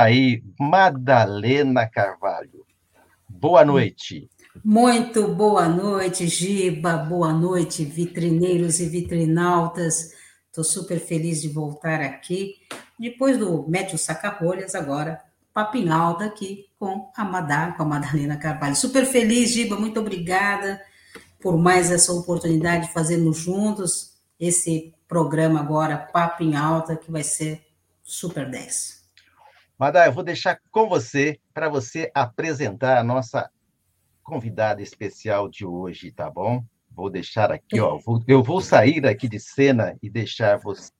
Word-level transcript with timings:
Aí, 0.00 0.42
Madalena 0.58 1.86
Carvalho. 1.86 2.64
Boa 3.28 3.62
noite. 3.66 4.30
Muito 4.64 5.28
boa 5.28 5.68
noite, 5.68 6.26
Giba. 6.26 6.96
Boa 6.96 7.34
noite, 7.34 7.84
vitrineiros 7.84 8.80
e 8.80 8.88
vitrinautas. 8.88 10.14
Estou 10.46 10.64
super 10.64 10.98
feliz 10.98 11.42
de 11.42 11.50
voltar 11.50 12.00
aqui. 12.00 12.54
Depois 12.98 13.36
do 13.36 13.68
Médio 13.68 13.98
Saca-Rolhas, 13.98 14.74
agora 14.74 15.20
papinho 15.52 15.92
alto 15.92 16.24
aqui 16.24 16.70
com 16.78 17.10
a 17.14 17.22
Madá, 17.22 17.72
com 17.76 17.82
a 17.82 17.86
Madalena 17.86 18.38
Carvalho. 18.38 18.76
Super 18.76 19.04
feliz, 19.04 19.50
Giba. 19.50 19.76
Muito 19.76 20.00
obrigada 20.00 20.80
por 21.42 21.58
mais 21.58 21.90
essa 21.90 22.10
oportunidade 22.10 22.86
de 22.86 22.92
fazermos 22.94 23.36
juntos 23.36 24.14
esse 24.40 24.94
programa 25.06 25.60
agora, 25.60 25.98
Papo 25.98 26.42
em 26.42 26.56
Alta, 26.56 26.96
que 26.96 27.10
vai 27.10 27.22
ser 27.22 27.60
super 28.02 28.50
10. 28.50 28.99
Madá, 29.80 30.04
eu 30.04 30.12
vou 30.12 30.22
deixar 30.22 30.60
com 30.70 30.86
você 30.86 31.40
para 31.54 31.66
você 31.70 32.10
apresentar 32.14 32.98
a 32.98 33.02
nossa 33.02 33.48
convidada 34.22 34.82
especial 34.82 35.48
de 35.48 35.64
hoje, 35.64 36.12
tá 36.12 36.28
bom? 36.28 36.62
Vou 36.90 37.08
deixar 37.08 37.50
aqui, 37.50 37.80
ó. 37.80 37.98
eu 38.28 38.42
vou 38.42 38.60
sair 38.60 39.06
aqui 39.06 39.26
de 39.26 39.40
cena 39.40 39.96
e 40.02 40.10
deixar 40.10 40.58
você. 40.58 40.92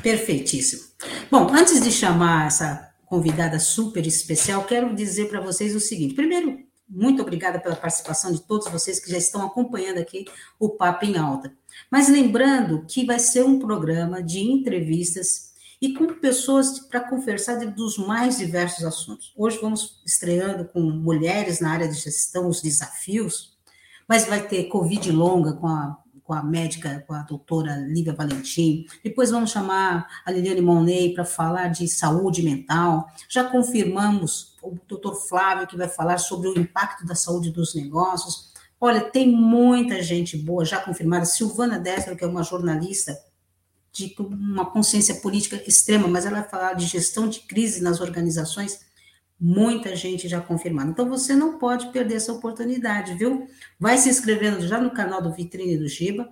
Perfeitíssimo. 0.00 0.84
Bom, 1.28 1.52
antes 1.52 1.82
de 1.82 1.90
chamar 1.90 2.46
essa 2.46 2.94
convidada 3.06 3.58
super 3.58 4.06
especial, 4.06 4.64
quero 4.66 4.94
dizer 4.94 5.28
para 5.28 5.40
vocês 5.40 5.74
o 5.74 5.80
seguinte: 5.80 6.14
primeiro, 6.14 6.60
muito 6.88 7.22
obrigada 7.22 7.58
pela 7.58 7.74
participação 7.74 8.32
de 8.32 8.40
todos 8.46 8.68
vocês 8.68 9.00
que 9.00 9.10
já 9.10 9.18
estão 9.18 9.44
acompanhando 9.44 9.98
aqui 9.98 10.26
o 10.60 10.68
Papo 10.68 11.06
em 11.06 11.16
Alta. 11.16 11.52
Mas 11.90 12.08
lembrando 12.08 12.86
que 12.86 13.04
vai 13.04 13.18
ser 13.18 13.42
um 13.42 13.58
programa 13.58 14.22
de 14.22 14.38
entrevistas 14.38 15.53
e 15.84 15.92
com 15.92 16.06
pessoas 16.14 16.78
para 16.78 16.98
conversar 16.98 17.56
dos 17.66 17.98
mais 17.98 18.38
diversos 18.38 18.82
assuntos. 18.86 19.34
Hoje 19.36 19.58
vamos 19.60 20.00
estreando 20.06 20.64
com 20.64 20.80
mulheres 20.80 21.60
na 21.60 21.70
área 21.72 21.86
de 21.86 21.92
gestão, 21.92 22.48
os 22.48 22.62
desafios, 22.62 23.58
mas 24.08 24.24
vai 24.24 24.48
ter 24.48 24.64
Covid 24.64 25.12
longa 25.12 25.52
com 25.52 25.66
a, 25.66 25.98
com 26.22 26.32
a 26.32 26.42
médica, 26.42 27.04
com 27.06 27.12
a 27.12 27.20
doutora 27.20 27.76
Lívia 27.86 28.14
Valentim. 28.14 28.86
Depois 29.04 29.30
vamos 29.30 29.50
chamar 29.50 30.08
a 30.24 30.30
Liliane 30.30 30.62
Monet 30.62 31.12
para 31.12 31.26
falar 31.26 31.68
de 31.68 31.86
saúde 31.86 32.42
mental. 32.42 33.06
Já 33.28 33.44
confirmamos 33.44 34.56
o 34.62 34.78
doutor 34.88 35.14
Flávio, 35.16 35.66
que 35.66 35.76
vai 35.76 35.88
falar 35.90 36.16
sobre 36.16 36.48
o 36.48 36.58
impacto 36.58 37.04
da 37.04 37.14
saúde 37.14 37.50
dos 37.50 37.74
negócios. 37.74 38.54
Olha, 38.80 39.02
tem 39.02 39.30
muita 39.30 40.02
gente 40.02 40.34
boa 40.38 40.64
já 40.64 40.80
confirmada. 40.80 41.26
Silvana 41.26 41.78
Dessler, 41.78 42.16
que 42.16 42.24
é 42.24 42.26
uma 42.26 42.42
jornalista 42.42 43.14
de 43.94 44.12
uma 44.18 44.66
consciência 44.66 45.14
política 45.16 45.62
extrema, 45.68 46.08
mas 46.08 46.26
ela 46.26 46.40
vai 46.40 46.48
falar 46.48 46.72
de 46.74 46.84
gestão 46.84 47.28
de 47.28 47.40
crise 47.40 47.80
nas 47.80 48.00
organizações, 48.00 48.80
muita 49.40 49.94
gente 49.94 50.28
já 50.28 50.40
confirmada. 50.40 50.90
Então 50.90 51.08
você 51.08 51.34
não 51.34 51.58
pode 51.58 51.92
perder 51.92 52.16
essa 52.16 52.32
oportunidade, 52.32 53.14
viu? 53.14 53.46
Vai 53.78 53.96
se 53.96 54.08
inscrevendo 54.08 54.66
já 54.66 54.80
no 54.80 54.90
canal 54.90 55.22
do 55.22 55.32
Vitrine 55.32 55.78
do 55.78 55.86
Giba, 55.86 56.28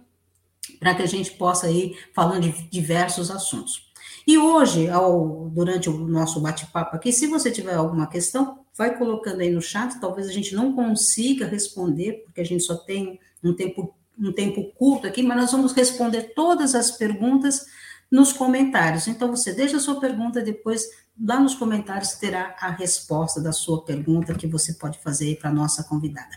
para 0.81 0.95
que 0.95 1.03
a 1.03 1.07
gente 1.07 1.31
possa 1.33 1.71
ir 1.71 1.97
falando 2.13 2.51
de 2.51 2.69
diversos 2.69 3.31
assuntos. 3.31 3.93
E 4.27 4.37
hoje, 4.37 4.89
ao, 4.89 5.49
durante 5.51 5.89
o 5.89 6.09
nosso 6.09 6.41
bate-papo 6.41 6.97
aqui, 6.97 7.13
se 7.13 7.29
você 7.29 7.51
tiver 7.51 7.75
alguma 7.75 8.09
questão, 8.09 8.65
vai 8.77 8.97
colocando 8.99 9.41
aí 9.41 9.51
no 9.51 9.63
chat, 9.63 10.01
talvez 10.01 10.27
a 10.29 10.33
gente 10.33 10.55
não 10.55 10.75
consiga 10.75 11.47
responder, 11.47 12.25
porque 12.25 12.41
a 12.41 12.45
gente 12.45 12.65
só 12.65 12.75
tem 12.75 13.21
um 13.43 13.55
tempo 13.55 13.95
um 14.19 14.33
tempo 14.33 14.73
curto 14.75 15.07
aqui, 15.07 15.23
mas 15.23 15.37
nós 15.37 15.53
vamos 15.53 15.73
responder 15.73 16.33
todas 16.35 16.75
as 16.75 16.91
perguntas 16.91 17.67
nos 18.11 18.33
comentários. 18.33 19.09
Então, 19.09 19.31
você 19.31 19.53
deixa 19.53 19.79
a 19.79 19.81
sua 19.81 19.99
pergunta, 19.99 20.43
depois 20.43 20.87
lá 21.21 21.41
nos 21.41 21.55
comentários 21.55 22.13
terá 22.13 22.55
a 22.61 22.71
resposta 22.71 23.41
da 23.41 23.53
sua 23.53 23.85
pergunta 23.85 24.35
que 24.35 24.47
você 24.47 24.75
pode 24.75 24.99
fazer 24.99 25.39
para 25.39 25.51
a 25.51 25.53
nossa 25.53 25.85
convidada. 25.85 26.31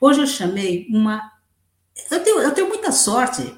Hoje 0.00 0.20
eu 0.20 0.26
chamei 0.26 0.86
uma. 0.90 1.32
Eu 2.10 2.22
tenho, 2.22 2.40
eu 2.40 2.52
tenho 2.52 2.68
muita 2.68 2.92
sorte. 2.92 3.54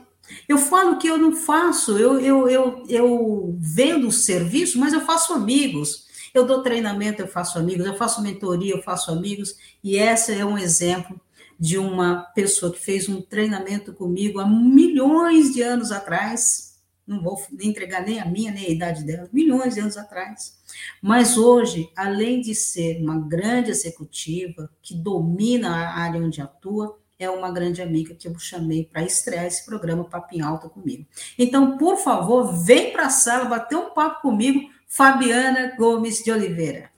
Eu 0.48 0.56
falo 0.56 0.98
que 0.98 1.06
eu 1.06 1.18
não 1.18 1.36
faço, 1.36 1.98
eu, 1.98 2.18
eu, 2.18 2.48
eu, 2.48 2.82
eu 2.88 3.56
vendo 3.58 4.08
o 4.08 4.12
serviço, 4.12 4.78
mas 4.78 4.92
eu 4.92 5.02
faço 5.02 5.34
amigos. 5.34 6.04
Eu 6.32 6.46
dou 6.46 6.62
treinamento, 6.62 7.22
eu 7.22 7.28
faço 7.28 7.58
amigos, 7.58 7.86
eu 7.86 7.96
faço 7.96 8.22
mentoria, 8.22 8.74
eu 8.74 8.82
faço 8.82 9.12
amigos, 9.12 9.54
e 9.84 9.96
essa 9.96 10.32
é 10.32 10.44
um 10.44 10.58
exemplo 10.58 11.20
de 11.64 11.78
uma 11.78 12.24
pessoa 12.34 12.70
que 12.70 12.78
fez 12.78 13.08
um 13.08 13.22
treinamento 13.22 13.94
comigo 13.94 14.38
há 14.38 14.46
milhões 14.46 15.54
de 15.54 15.62
anos 15.62 15.90
atrás, 15.90 16.78
não 17.06 17.22
vou 17.22 17.42
entregar 17.58 18.04
nem 18.04 18.20
a 18.20 18.26
minha, 18.26 18.52
nem 18.52 18.66
a 18.66 18.68
idade 18.68 19.02
dela, 19.02 19.30
milhões 19.32 19.72
de 19.72 19.80
anos 19.80 19.96
atrás. 19.96 20.58
Mas 21.00 21.38
hoje, 21.38 21.90
além 21.96 22.42
de 22.42 22.54
ser 22.54 23.00
uma 23.00 23.18
grande 23.18 23.70
executiva 23.70 24.70
que 24.82 24.94
domina 24.94 25.70
a 25.70 26.00
área 26.00 26.20
onde 26.20 26.42
atua, 26.42 26.98
é 27.18 27.30
uma 27.30 27.50
grande 27.50 27.80
amiga 27.80 28.14
que 28.14 28.28
eu 28.28 28.38
chamei 28.38 28.84
para 28.84 29.02
estrear 29.02 29.46
esse 29.46 29.64
programa 29.64 30.04
Papo 30.04 30.34
em 30.34 30.42
Alta 30.42 30.68
comigo. 30.68 31.06
Então, 31.38 31.78
por 31.78 31.96
favor, 31.96 32.62
vem 32.62 32.92
para 32.92 33.06
a 33.06 33.10
sala 33.10 33.46
bater 33.46 33.76
um 33.78 33.88
papo 33.94 34.20
comigo, 34.20 34.68
Fabiana 34.86 35.74
Gomes 35.78 36.22
de 36.22 36.30
Oliveira. 36.30 36.93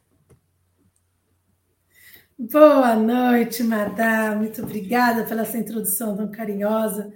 Boa 2.38 2.94
noite, 2.94 3.62
Madá. 3.62 4.34
Muito 4.36 4.62
obrigada 4.62 5.24
pela 5.24 5.40
essa 5.40 5.56
introdução 5.56 6.14
tão 6.14 6.30
carinhosa. 6.30 7.10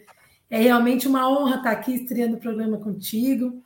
É 0.48 0.58
realmente 0.58 1.06
uma 1.06 1.28
honra 1.28 1.56
estar 1.56 1.72
aqui 1.72 1.92
estreando 1.92 2.36
o 2.36 2.40
programa 2.40 2.78
contigo. 2.78 3.62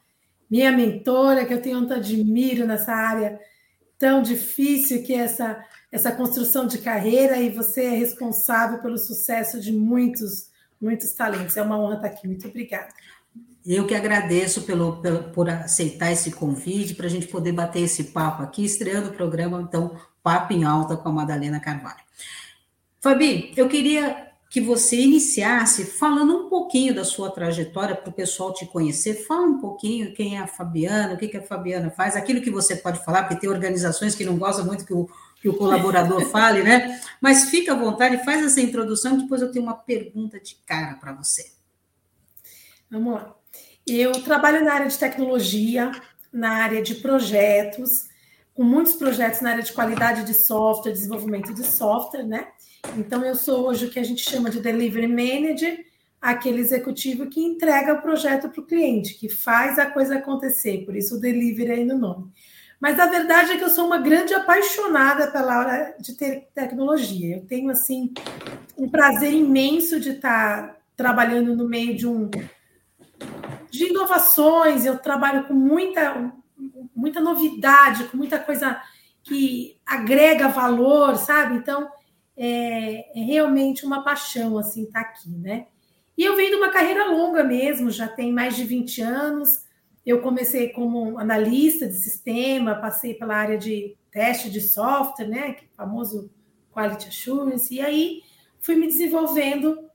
Minha 0.50 0.72
mentora, 0.72 1.46
que 1.46 1.54
eu 1.54 1.62
tenho 1.62 1.78
tanto 1.82 1.94
admiro 1.94 2.66
nessa 2.66 2.92
área 2.92 3.38
tão 3.96 4.20
difícil 4.20 5.04
que 5.04 5.14
é 5.14 5.18
essa, 5.18 5.64
essa 5.92 6.10
construção 6.10 6.66
de 6.66 6.78
carreira, 6.78 7.36
e 7.36 7.50
você 7.50 7.84
é 7.84 7.90
responsável 7.90 8.82
pelo 8.82 8.98
sucesso 8.98 9.60
de 9.60 9.72
muitos, 9.72 10.50
muitos 10.80 11.12
talentos. 11.12 11.56
É 11.56 11.62
uma 11.62 11.78
honra 11.78 11.94
estar 11.94 12.08
aqui. 12.08 12.26
Muito 12.26 12.48
obrigada. 12.48 12.88
Eu 13.64 13.86
que 13.86 13.94
agradeço 13.94 14.62
pelo, 14.62 15.00
pelo 15.00 15.30
por 15.30 15.48
aceitar 15.48 16.10
esse 16.10 16.32
convite 16.32 16.94
para 16.94 17.06
a 17.06 17.10
gente 17.10 17.28
poder 17.28 17.52
bater 17.52 17.82
esse 17.82 18.04
papo 18.04 18.42
aqui, 18.42 18.64
estreando 18.64 19.10
o 19.10 19.14
programa, 19.14 19.62
então, 19.62 19.96
Papo 20.24 20.54
em 20.54 20.64
Alta 20.64 20.96
com 20.96 21.10
a 21.10 21.12
Madalena 21.12 21.60
Carvalho. 21.60 22.02
Fabi, 22.98 23.52
eu 23.54 23.68
queria 23.68 24.32
que 24.48 24.58
você 24.58 24.98
iniciasse 24.98 25.84
falando 25.84 26.46
um 26.46 26.48
pouquinho 26.48 26.94
da 26.94 27.04
sua 27.04 27.30
trajetória 27.30 27.94
para 27.94 28.08
o 28.08 28.12
pessoal 28.12 28.54
te 28.54 28.64
conhecer. 28.64 29.26
Fala 29.26 29.46
um 29.46 29.60
pouquinho 29.60 30.14
quem 30.14 30.36
é 30.36 30.40
a 30.40 30.46
Fabiana, 30.46 31.12
o 31.12 31.18
que, 31.18 31.28
que 31.28 31.36
a 31.36 31.42
Fabiana 31.42 31.90
faz, 31.90 32.16
aquilo 32.16 32.40
que 32.40 32.50
você 32.50 32.76
pode 32.76 33.04
falar, 33.04 33.24
porque 33.24 33.40
tem 33.40 33.50
organizações 33.50 34.14
que 34.14 34.24
não 34.24 34.38
gostam 34.38 34.64
muito 34.64 34.86
que 34.86 34.94
o, 34.94 35.06
que 35.42 35.48
o 35.48 35.54
colaborador 35.54 36.24
fale, 36.30 36.62
né? 36.62 36.98
Mas 37.20 37.50
fica 37.50 37.72
à 37.72 37.76
vontade, 37.76 38.24
faz 38.24 38.42
essa 38.42 38.60
introdução, 38.60 39.18
depois 39.18 39.42
eu 39.42 39.52
tenho 39.52 39.64
uma 39.64 39.74
pergunta 39.74 40.40
de 40.40 40.54
cara 40.64 40.94
para 40.94 41.12
você. 41.12 41.52
Vamos 42.90 43.14
lá. 43.14 43.34
Eu 43.86 44.12
trabalho 44.22 44.64
na 44.64 44.72
área 44.72 44.88
de 44.88 44.96
tecnologia, 44.96 45.92
na 46.32 46.62
área 46.62 46.80
de 46.80 46.94
projetos, 46.94 48.08
com 48.54 48.62
muitos 48.62 48.94
projetos 48.94 49.40
na 49.40 49.50
área 49.50 49.62
de 49.62 49.72
qualidade 49.72 50.24
de 50.24 50.32
software, 50.32 50.92
desenvolvimento 50.92 51.52
de 51.52 51.66
software, 51.66 52.24
né? 52.24 52.48
Então, 52.96 53.24
eu 53.24 53.34
sou 53.34 53.66
hoje 53.66 53.86
o 53.86 53.90
que 53.90 53.98
a 53.98 54.04
gente 54.04 54.22
chama 54.22 54.48
de 54.48 54.60
delivery 54.60 55.08
manager, 55.08 55.84
aquele 56.20 56.60
executivo 56.60 57.26
que 57.26 57.40
entrega 57.40 57.94
o 57.94 58.00
projeto 58.02 58.48
para 58.48 58.60
o 58.60 58.66
cliente, 58.66 59.14
que 59.14 59.28
faz 59.28 59.78
a 59.78 59.86
coisa 59.86 60.16
acontecer, 60.16 60.84
por 60.84 60.94
isso 60.94 61.16
o 61.16 61.20
delivery 61.20 61.72
aí 61.72 61.84
no 61.84 61.98
nome. 61.98 62.30
Mas 62.80 63.00
a 63.00 63.06
verdade 63.06 63.52
é 63.52 63.56
que 63.56 63.64
eu 63.64 63.70
sou 63.70 63.86
uma 63.86 63.98
grande 63.98 64.34
apaixonada 64.34 65.30
pela 65.30 65.58
hora 65.58 65.96
de 65.98 66.14
tecnologia. 66.54 67.36
Eu 67.36 67.46
tenho, 67.46 67.70
assim, 67.70 68.12
um 68.76 68.88
prazer 68.88 69.32
imenso 69.32 69.98
de 69.98 70.10
estar 70.10 70.76
trabalhando 70.96 71.56
no 71.56 71.68
meio 71.68 71.96
de 71.96 72.06
um 72.06 72.30
de 73.70 73.86
inovações, 73.88 74.86
eu 74.86 74.98
trabalho 74.98 75.48
com 75.48 75.54
muita 75.54 76.32
muita 76.94 77.20
novidade, 77.20 78.04
com 78.04 78.16
muita 78.16 78.38
coisa 78.38 78.80
que 79.22 79.78
agrega 79.86 80.48
valor, 80.48 81.16
sabe? 81.16 81.56
Então, 81.56 81.88
é, 82.36 83.18
é 83.18 83.24
realmente 83.24 83.86
uma 83.86 84.04
paixão, 84.04 84.58
assim, 84.58 84.84
estar 84.84 85.02
tá 85.02 85.08
aqui, 85.08 85.30
né? 85.30 85.66
E 86.16 86.22
eu 86.22 86.36
venho 86.36 86.50
de 86.50 86.56
uma 86.56 86.70
carreira 86.70 87.06
longa 87.10 87.42
mesmo, 87.42 87.90
já 87.90 88.06
tem 88.06 88.32
mais 88.32 88.54
de 88.54 88.64
20 88.64 89.00
anos. 89.02 89.64
Eu 90.06 90.20
comecei 90.20 90.68
como 90.68 91.18
analista 91.18 91.88
de 91.88 91.94
sistema, 91.94 92.76
passei 92.76 93.14
pela 93.14 93.34
área 93.34 93.58
de 93.58 93.96
teste 94.12 94.50
de 94.50 94.60
software, 94.60 95.26
né? 95.26 95.52
Que 95.54 95.64
é 95.64 95.68
famoso 95.76 96.30
Quality 96.72 97.08
Assurance, 97.08 97.74
e 97.74 97.80
aí 97.80 98.22
fui 98.60 98.74
me 98.74 98.86
desenvolvendo 98.86 99.88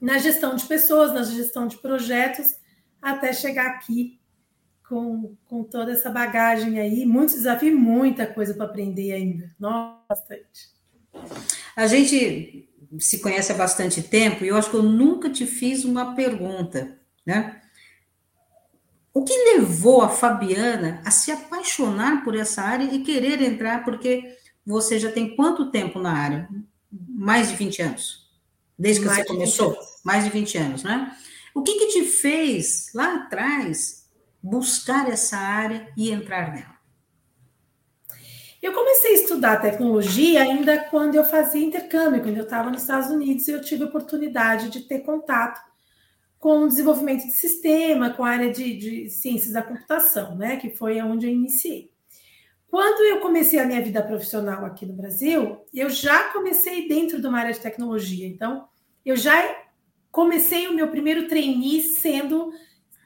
na 0.00 0.18
gestão 0.18 0.54
de 0.54 0.64
pessoas, 0.66 1.12
na 1.12 1.22
gestão 1.22 1.66
de 1.66 1.78
projetos, 1.78 2.56
até 3.00 3.32
chegar 3.32 3.66
aqui 3.66 4.20
com, 4.88 5.36
com 5.46 5.64
toda 5.64 5.92
essa 5.92 6.10
bagagem 6.10 6.78
aí, 6.78 7.04
muitos 7.04 7.36
desafios, 7.36 7.78
muita 7.78 8.26
coisa 8.26 8.54
para 8.54 8.66
aprender 8.66 9.12
ainda. 9.12 9.54
Nossa, 9.58 10.02
bastante. 10.08 10.76
A 11.74 11.86
gente 11.86 12.68
se 12.98 13.18
conhece 13.18 13.52
há 13.52 13.54
bastante 13.54 14.02
tempo 14.02 14.44
e 14.44 14.48
eu 14.48 14.56
acho 14.56 14.70
que 14.70 14.76
eu 14.76 14.82
nunca 14.82 15.28
te 15.28 15.44
fiz 15.46 15.84
uma 15.84 16.14
pergunta, 16.14 16.98
né? 17.24 17.60
O 19.12 19.24
que 19.24 19.32
levou 19.56 20.02
a 20.02 20.10
Fabiana 20.10 21.00
a 21.04 21.10
se 21.10 21.30
apaixonar 21.30 22.22
por 22.22 22.36
essa 22.36 22.62
área 22.62 22.84
e 22.84 23.02
querer 23.02 23.40
entrar? 23.40 23.82
Porque 23.82 24.36
você 24.64 24.98
já 24.98 25.10
tem 25.10 25.34
quanto 25.34 25.70
tempo 25.70 25.98
na 25.98 26.12
área? 26.12 26.48
Mais 26.90 27.48
de 27.48 27.56
20 27.56 27.82
anos. 27.82 28.30
Desde 28.78 29.00
que 29.00 29.06
Mais 29.06 29.20
você 29.20 29.26
começou? 29.26 29.78
Mais 30.04 30.24
de 30.24 30.30
20 30.30 30.58
anos, 30.58 30.82
né? 30.82 31.16
O 31.54 31.62
que, 31.62 31.78
que 31.78 31.86
te 31.86 32.04
fez 32.04 32.90
lá 32.94 33.14
atrás 33.14 34.05
buscar 34.42 35.08
essa 35.08 35.36
área 35.36 35.92
e 35.96 36.10
entrar 36.10 36.52
nela? 36.52 36.76
Eu 38.62 38.72
comecei 38.72 39.12
a 39.12 39.14
estudar 39.14 39.60
tecnologia 39.60 40.42
ainda 40.42 40.78
quando 40.90 41.14
eu 41.14 41.24
fazia 41.24 41.64
intercâmbio, 41.64 42.22
quando 42.22 42.36
eu 42.36 42.44
estava 42.44 42.70
nos 42.70 42.82
Estados 42.82 43.10
Unidos, 43.10 43.46
e 43.46 43.52
eu 43.52 43.60
tive 43.60 43.84
a 43.84 43.86
oportunidade 43.86 44.70
de 44.70 44.80
ter 44.80 45.00
contato 45.00 45.60
com 46.38 46.64
o 46.64 46.68
desenvolvimento 46.68 47.24
de 47.24 47.32
sistema, 47.32 48.10
com 48.10 48.24
a 48.24 48.30
área 48.30 48.50
de, 48.50 48.76
de 48.76 49.10
ciências 49.10 49.52
da 49.52 49.62
computação, 49.62 50.36
né? 50.36 50.56
Que 50.56 50.70
foi 50.70 51.00
onde 51.00 51.26
eu 51.26 51.32
iniciei. 51.32 51.90
Quando 52.68 53.02
eu 53.04 53.20
comecei 53.20 53.58
a 53.58 53.64
minha 53.64 53.82
vida 53.82 54.02
profissional 54.02 54.64
aqui 54.64 54.84
no 54.84 54.94
Brasil, 54.94 55.64
eu 55.72 55.88
já 55.88 56.32
comecei 56.32 56.88
dentro 56.88 57.20
de 57.20 57.26
uma 57.26 57.38
área 57.38 57.52
de 57.52 57.60
tecnologia. 57.60 58.26
Então, 58.26 58.68
eu 59.04 59.16
já 59.16 59.64
comecei 60.10 60.66
o 60.66 60.74
meu 60.74 60.88
primeiro 60.88 61.28
trainee 61.28 61.80
sendo 61.82 62.50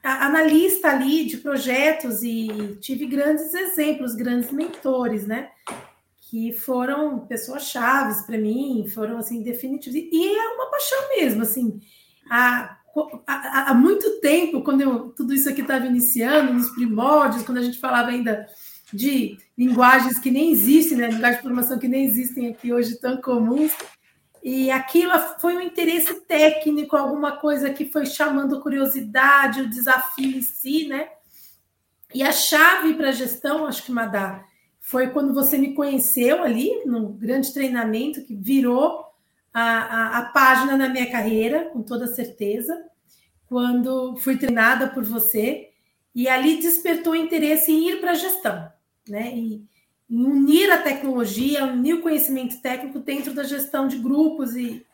analista 0.03 0.89
ali 0.89 1.25
de 1.25 1.37
projetos 1.37 2.23
e 2.23 2.77
tive 2.79 3.05
grandes 3.05 3.53
exemplos, 3.53 4.15
grandes 4.15 4.51
mentores, 4.51 5.27
né? 5.27 5.49
Que 6.29 6.53
foram 6.53 7.19
pessoas 7.19 7.63
chaves 7.63 8.23
para 8.25 8.37
mim, 8.37 8.87
foram 8.87 9.17
assim 9.17 9.43
definitivos. 9.43 9.95
E 9.95 10.35
é 10.35 10.47
uma 10.55 10.71
paixão 10.71 11.09
mesmo, 11.09 11.43
assim. 11.43 11.79
Há, 12.29 12.77
há, 13.27 13.71
há 13.71 13.73
muito 13.73 14.19
tempo, 14.21 14.63
quando 14.63 14.81
eu, 14.81 15.09
tudo 15.09 15.33
isso 15.33 15.49
aqui 15.49 15.61
estava 15.61 15.85
iniciando, 15.85 16.53
nos 16.53 16.69
primórdios, 16.69 17.43
quando 17.43 17.59
a 17.59 17.63
gente 17.63 17.79
falava 17.79 18.09
ainda 18.09 18.47
de 18.93 19.37
linguagens 19.57 20.19
que 20.19 20.31
nem 20.31 20.51
existem, 20.51 20.97
né? 20.97 21.07
Linguagens 21.07 21.37
de 21.37 21.41
programação 21.43 21.79
que 21.79 21.87
nem 21.87 22.05
existem 22.05 22.49
aqui 22.49 22.73
hoje 22.73 22.99
tão 22.99 23.21
comuns. 23.21 23.71
E 24.43 24.71
aquilo 24.71 25.13
foi 25.39 25.55
um 25.55 25.61
interesse 25.61 26.21
técnico, 26.21 26.95
alguma 26.95 27.33
coisa 27.33 27.69
que 27.69 27.85
foi 27.85 28.05
chamando 28.05 28.59
curiosidade, 28.59 29.61
o 29.61 29.69
desafio 29.69 30.37
em 30.37 30.41
si, 30.41 30.87
né? 30.87 31.09
E 32.13 32.23
a 32.23 32.31
chave 32.31 32.95
para 32.95 33.09
a 33.09 33.13
gestão, 33.13 33.65
acho 33.65 33.83
que 33.83 33.91
Madá, 33.91 34.43
foi 34.79 35.11
quando 35.11 35.33
você 35.33 35.57
me 35.57 35.73
conheceu 35.73 36.43
ali, 36.43 36.83
no 36.85 37.09
grande 37.09 37.53
treinamento, 37.53 38.23
que 38.23 38.35
virou 38.35 39.05
a, 39.53 39.61
a, 39.61 40.17
a 40.17 40.25
página 40.25 40.75
na 40.75 40.89
minha 40.89 41.09
carreira, 41.09 41.65
com 41.65 41.83
toda 41.83 42.07
certeza, 42.07 42.83
quando 43.47 44.15
fui 44.17 44.37
treinada 44.37 44.87
por 44.87 45.03
você, 45.03 45.69
e 46.15 46.27
ali 46.27 46.59
despertou 46.59 47.15
interesse 47.15 47.71
em 47.71 47.89
ir 47.89 48.01
para 48.01 48.11
a 48.11 48.15
gestão, 48.15 48.69
né? 49.07 49.33
E, 49.35 49.63
unir 50.11 50.69
a 50.69 50.77
tecnologia, 50.77 51.63
unir 51.63 51.95
o 51.95 52.01
conhecimento 52.01 52.61
técnico 52.61 52.99
dentro 52.99 53.33
da 53.33 53.43
gestão 53.43 53.87
de 53.87 53.97
grupos 53.97 54.55
e, 54.55 54.85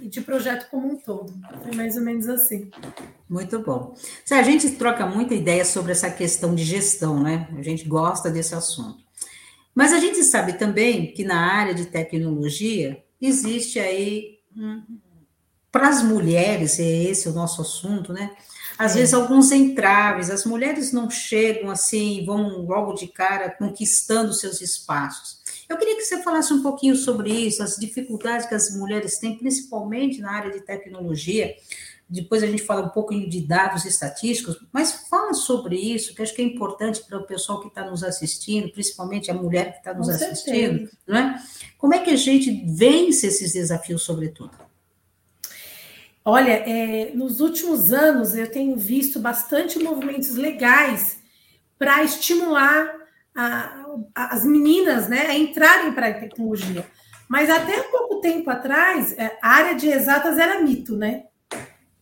e 0.00 0.08
de 0.08 0.20
projeto 0.20 0.70
como 0.70 0.92
um 0.92 0.96
todo. 0.96 1.34
Foi 1.62 1.74
mais 1.74 1.96
ou 1.96 2.02
menos 2.02 2.28
assim. 2.28 2.70
Muito 3.28 3.58
bom. 3.58 3.94
A 4.30 4.42
gente 4.42 4.70
troca 4.72 5.04
muita 5.04 5.34
ideia 5.34 5.64
sobre 5.64 5.90
essa 5.90 6.08
questão 6.08 6.54
de 6.54 6.62
gestão, 6.62 7.20
né? 7.20 7.48
A 7.58 7.62
gente 7.62 7.88
gosta 7.88 8.30
desse 8.30 8.54
assunto. 8.54 9.02
Mas 9.74 9.92
a 9.92 9.98
gente 9.98 10.22
sabe 10.22 10.52
também 10.52 11.12
que 11.12 11.24
na 11.24 11.40
área 11.40 11.74
de 11.74 11.86
tecnologia 11.86 13.02
existe 13.20 13.80
aí, 13.80 14.38
para 15.72 15.88
as 15.88 16.02
mulheres, 16.02 16.78
é 16.78 17.04
esse 17.04 17.28
o 17.28 17.32
nosso 17.32 17.62
assunto, 17.62 18.12
né? 18.12 18.30
Às 18.82 18.94
vezes 18.94 19.14
alguns 19.14 19.52
entraves, 19.52 20.28
as 20.28 20.44
mulheres 20.44 20.92
não 20.92 21.08
chegam 21.08 21.70
assim, 21.70 22.24
vão 22.24 22.62
logo 22.62 22.94
de 22.94 23.06
cara 23.06 23.48
conquistando 23.48 24.34
seus 24.34 24.60
espaços. 24.60 25.40
Eu 25.68 25.78
queria 25.78 25.94
que 25.94 26.02
você 26.02 26.20
falasse 26.20 26.52
um 26.52 26.62
pouquinho 26.62 26.96
sobre 26.96 27.30
isso, 27.30 27.62
as 27.62 27.76
dificuldades 27.76 28.44
que 28.46 28.54
as 28.56 28.76
mulheres 28.76 29.18
têm, 29.18 29.38
principalmente 29.38 30.20
na 30.20 30.32
área 30.32 30.50
de 30.50 30.60
tecnologia. 30.60 31.54
Depois 32.08 32.42
a 32.42 32.46
gente 32.46 32.64
fala 32.64 32.84
um 32.84 32.88
pouco 32.88 33.14
de 33.14 33.40
dados 33.40 33.84
estatísticos, 33.84 34.58
mas 34.72 35.06
fala 35.08 35.32
sobre 35.32 35.76
isso, 35.76 36.12
que 36.12 36.20
acho 36.20 36.34
que 36.34 36.42
é 36.42 36.44
importante 36.44 37.04
para 37.04 37.18
o 37.18 37.26
pessoal 37.26 37.60
que 37.60 37.68
está 37.68 37.88
nos 37.88 38.02
assistindo, 38.02 38.70
principalmente 38.72 39.30
a 39.30 39.34
mulher 39.34 39.74
que 39.74 39.78
está 39.78 39.94
nos 39.94 40.08
Com 40.08 40.12
assistindo, 40.12 40.90
não 41.06 41.18
é? 41.18 41.42
Como 41.78 41.94
é 41.94 42.00
que 42.00 42.10
a 42.10 42.16
gente 42.16 42.64
vence 42.66 43.28
esses 43.28 43.52
desafios, 43.52 44.02
sobretudo? 44.02 44.50
Olha, 46.24 46.52
é, 46.52 47.12
nos 47.14 47.40
últimos 47.40 47.92
anos 47.92 48.34
eu 48.34 48.50
tenho 48.50 48.76
visto 48.76 49.18
bastante 49.18 49.78
movimentos 49.78 50.36
legais 50.36 51.20
para 51.78 52.04
estimular 52.04 52.94
a, 53.34 53.84
a, 54.14 54.34
as 54.34 54.44
meninas 54.44 55.08
né, 55.08 55.26
a 55.26 55.36
entrarem 55.36 55.92
para 55.92 56.08
a 56.08 56.14
tecnologia. 56.14 56.86
Mas 57.28 57.50
até 57.50 57.82
pouco 57.84 58.20
tempo 58.20 58.48
atrás, 58.50 59.16
é, 59.18 59.36
a 59.42 59.48
área 59.48 59.74
de 59.74 59.88
exatas 59.88 60.38
era 60.38 60.62
mito, 60.62 60.96
né? 60.96 61.24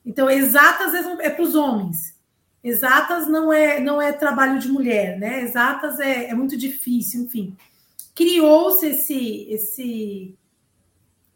Então, 0.05 0.29
exatas 0.29 0.93
é, 0.93 1.27
é 1.27 1.31
para 1.31 1.43
os 1.43 1.55
homens. 1.55 2.19
Exatas 2.63 3.27
não 3.29 3.51
é 3.53 3.81
não 3.81 4.03
é 4.03 4.13
trabalho 4.13 4.59
de 4.59 4.69
mulher, 4.69 5.19
né? 5.19 5.43
Exatas 5.43 5.99
é, 5.99 6.27
é 6.27 6.35
muito 6.35 6.57
difícil, 6.57 7.23
enfim. 7.23 7.57
Criou-se 8.15 8.87
esse, 8.87 9.47
esse 9.49 10.35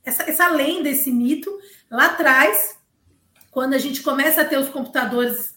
essa, 0.05 0.29
essa 0.29 0.49
lenda, 0.49 0.89
esse 0.89 1.11
mito, 1.11 1.51
lá 1.91 2.07
atrás, 2.07 2.79
quando 3.51 3.75
a 3.75 3.79
gente 3.79 4.03
começa 4.03 4.43
a 4.43 4.45
ter 4.45 4.59
os 4.59 4.69
computadores 4.69 5.55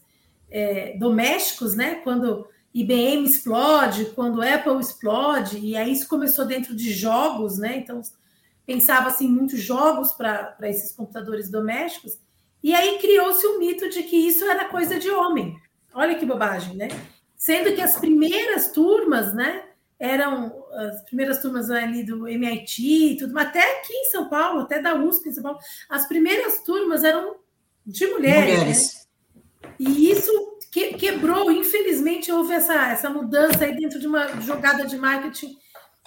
é, 0.49 0.95
domésticos, 0.97 1.75
né? 1.75 1.95
Quando 1.95 2.47
IBM 2.73 3.25
explode, 3.25 4.05
quando 4.15 4.41
Apple 4.41 4.79
explode, 4.79 5.57
e 5.57 5.75
aí 5.75 5.91
isso 5.91 6.07
começou 6.07 6.45
dentro 6.45 6.75
de 6.75 6.93
jogos, 6.93 7.57
né? 7.57 7.77
Então 7.77 8.01
pensava 8.65 9.07
assim 9.07 9.27
muitos 9.27 9.61
jogos 9.61 10.11
para 10.11 10.55
esses 10.63 10.91
computadores 10.91 11.49
domésticos, 11.49 12.19
e 12.61 12.73
aí 12.73 12.99
criou-se 12.99 13.45
o 13.45 13.59
mito 13.59 13.89
de 13.89 14.03
que 14.03 14.15
isso 14.15 14.45
era 14.45 14.65
coisa 14.65 14.99
de 14.99 15.09
homem. 15.09 15.55
Olha 15.93 16.15
que 16.15 16.25
bobagem, 16.25 16.75
né? 16.75 16.89
Sendo 17.35 17.73
que 17.73 17.81
as 17.81 17.97
primeiras 17.97 18.71
turmas, 18.71 19.33
né? 19.33 19.63
Eram 19.99 20.53
as 20.77 21.03
primeiras 21.03 21.41
turmas 21.41 21.69
ali 21.69 22.03
do 22.03 22.27
MIT, 22.27 23.17
tudo, 23.19 23.37
até 23.37 23.79
aqui 23.79 23.93
em 23.93 24.05
São 24.05 24.29
Paulo, 24.29 24.61
até 24.61 24.81
da 24.81 24.95
USP 24.95 25.29
em 25.29 25.33
São 25.33 25.43
Paulo, 25.43 25.59
as 25.89 26.07
primeiras 26.07 26.61
turmas 26.63 27.03
eram 27.03 27.37
de 27.85 28.05
mulheres. 28.07 28.59
mulheres. 28.59 29.07
Né? 29.63 29.73
E 29.79 30.11
isso 30.11 30.31
que, 30.71 30.93
quebrou, 30.93 31.51
infelizmente, 31.51 32.31
houve 32.31 32.53
essa, 32.53 32.91
essa 32.91 33.09
mudança 33.09 33.63
aí 33.65 33.75
dentro 33.75 33.99
de 33.99 34.07
uma 34.07 34.27
jogada 34.41 34.85
de 34.85 34.97
marketing 34.97 35.57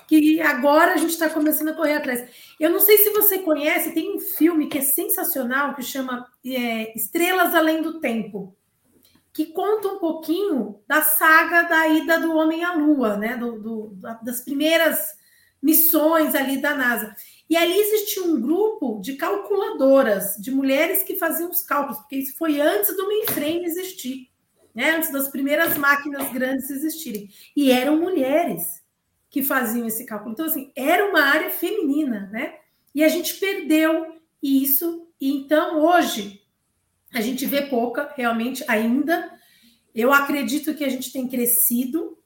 que 0.07 0.41
agora 0.41 0.95
a 0.95 0.97
gente 0.97 1.11
está 1.11 1.31
começando 1.31 1.69
a 1.69 1.75
correr 1.75 1.95
atrás. 1.95 2.29
Eu 2.59 2.71
não 2.71 2.81
sei 2.81 2.99
se 2.99 3.11
você 3.11 3.39
conhece, 3.39 3.95
tem 3.95 4.17
um 4.17 4.19
filme 4.19 4.67
que 4.67 4.79
é 4.79 4.81
sensacional 4.81 5.75
que 5.75 5.85
chama 5.85 6.27
é, 6.45 6.97
Estrelas 6.97 7.55
Além 7.55 7.81
do 7.81 8.01
Tempo, 8.01 8.57
que 9.41 9.55
conta 9.55 9.89
um 9.89 9.99
pouquinho 9.99 10.83
da 10.87 11.01
saga 11.01 11.63
da 11.63 11.89
ida 11.89 12.21
do 12.21 12.37
homem 12.37 12.63
à 12.63 12.75
Lua, 12.75 13.17
né? 13.17 13.39
Do, 13.39 13.59
do, 13.59 13.97
das 14.23 14.43
primeiras 14.43 15.15
missões 15.63 16.35
ali 16.35 16.59
da 16.59 16.75
NASA. 16.75 17.17
E 17.49 17.57
ali 17.57 17.73
existia 17.73 18.23
um 18.23 18.39
grupo 18.39 19.01
de 19.01 19.15
calculadoras, 19.15 20.37
de 20.37 20.51
mulheres 20.51 21.03
que 21.03 21.17
faziam 21.17 21.49
os 21.49 21.63
cálculos, 21.63 22.01
porque 22.01 22.17
isso 22.17 22.37
foi 22.37 22.61
antes 22.61 22.95
do 22.95 23.09
mainframe 23.09 23.65
existir, 23.65 24.29
né? 24.75 24.97
antes 24.97 25.11
das 25.11 25.29
primeiras 25.29 25.79
máquinas 25.79 26.31
grandes 26.31 26.69
existirem. 26.69 27.31
E 27.57 27.73
eram 27.73 27.97
mulheres 27.97 28.83
que 29.31 29.43
faziam 29.43 29.87
esse 29.87 30.05
cálculo. 30.05 30.33
Então, 30.33 30.45
assim, 30.45 30.71
era 30.77 31.09
uma 31.09 31.23
área 31.23 31.49
feminina, 31.49 32.29
né? 32.31 32.57
E 32.95 33.03
a 33.03 33.09
gente 33.09 33.41
perdeu 33.41 34.21
isso. 34.43 35.09
E 35.19 35.33
então, 35.33 35.79
hoje, 35.79 36.40
a 37.13 37.21
gente 37.21 37.47
vê 37.47 37.63
pouca, 37.63 38.13
realmente, 38.17 38.65
ainda. 38.69 39.31
Eu 39.95 40.13
acredito 40.13 40.75
que 40.75 40.85
a 40.85 40.89
gente 40.89 41.13
tem 41.13 41.29
crescido. 41.29 42.19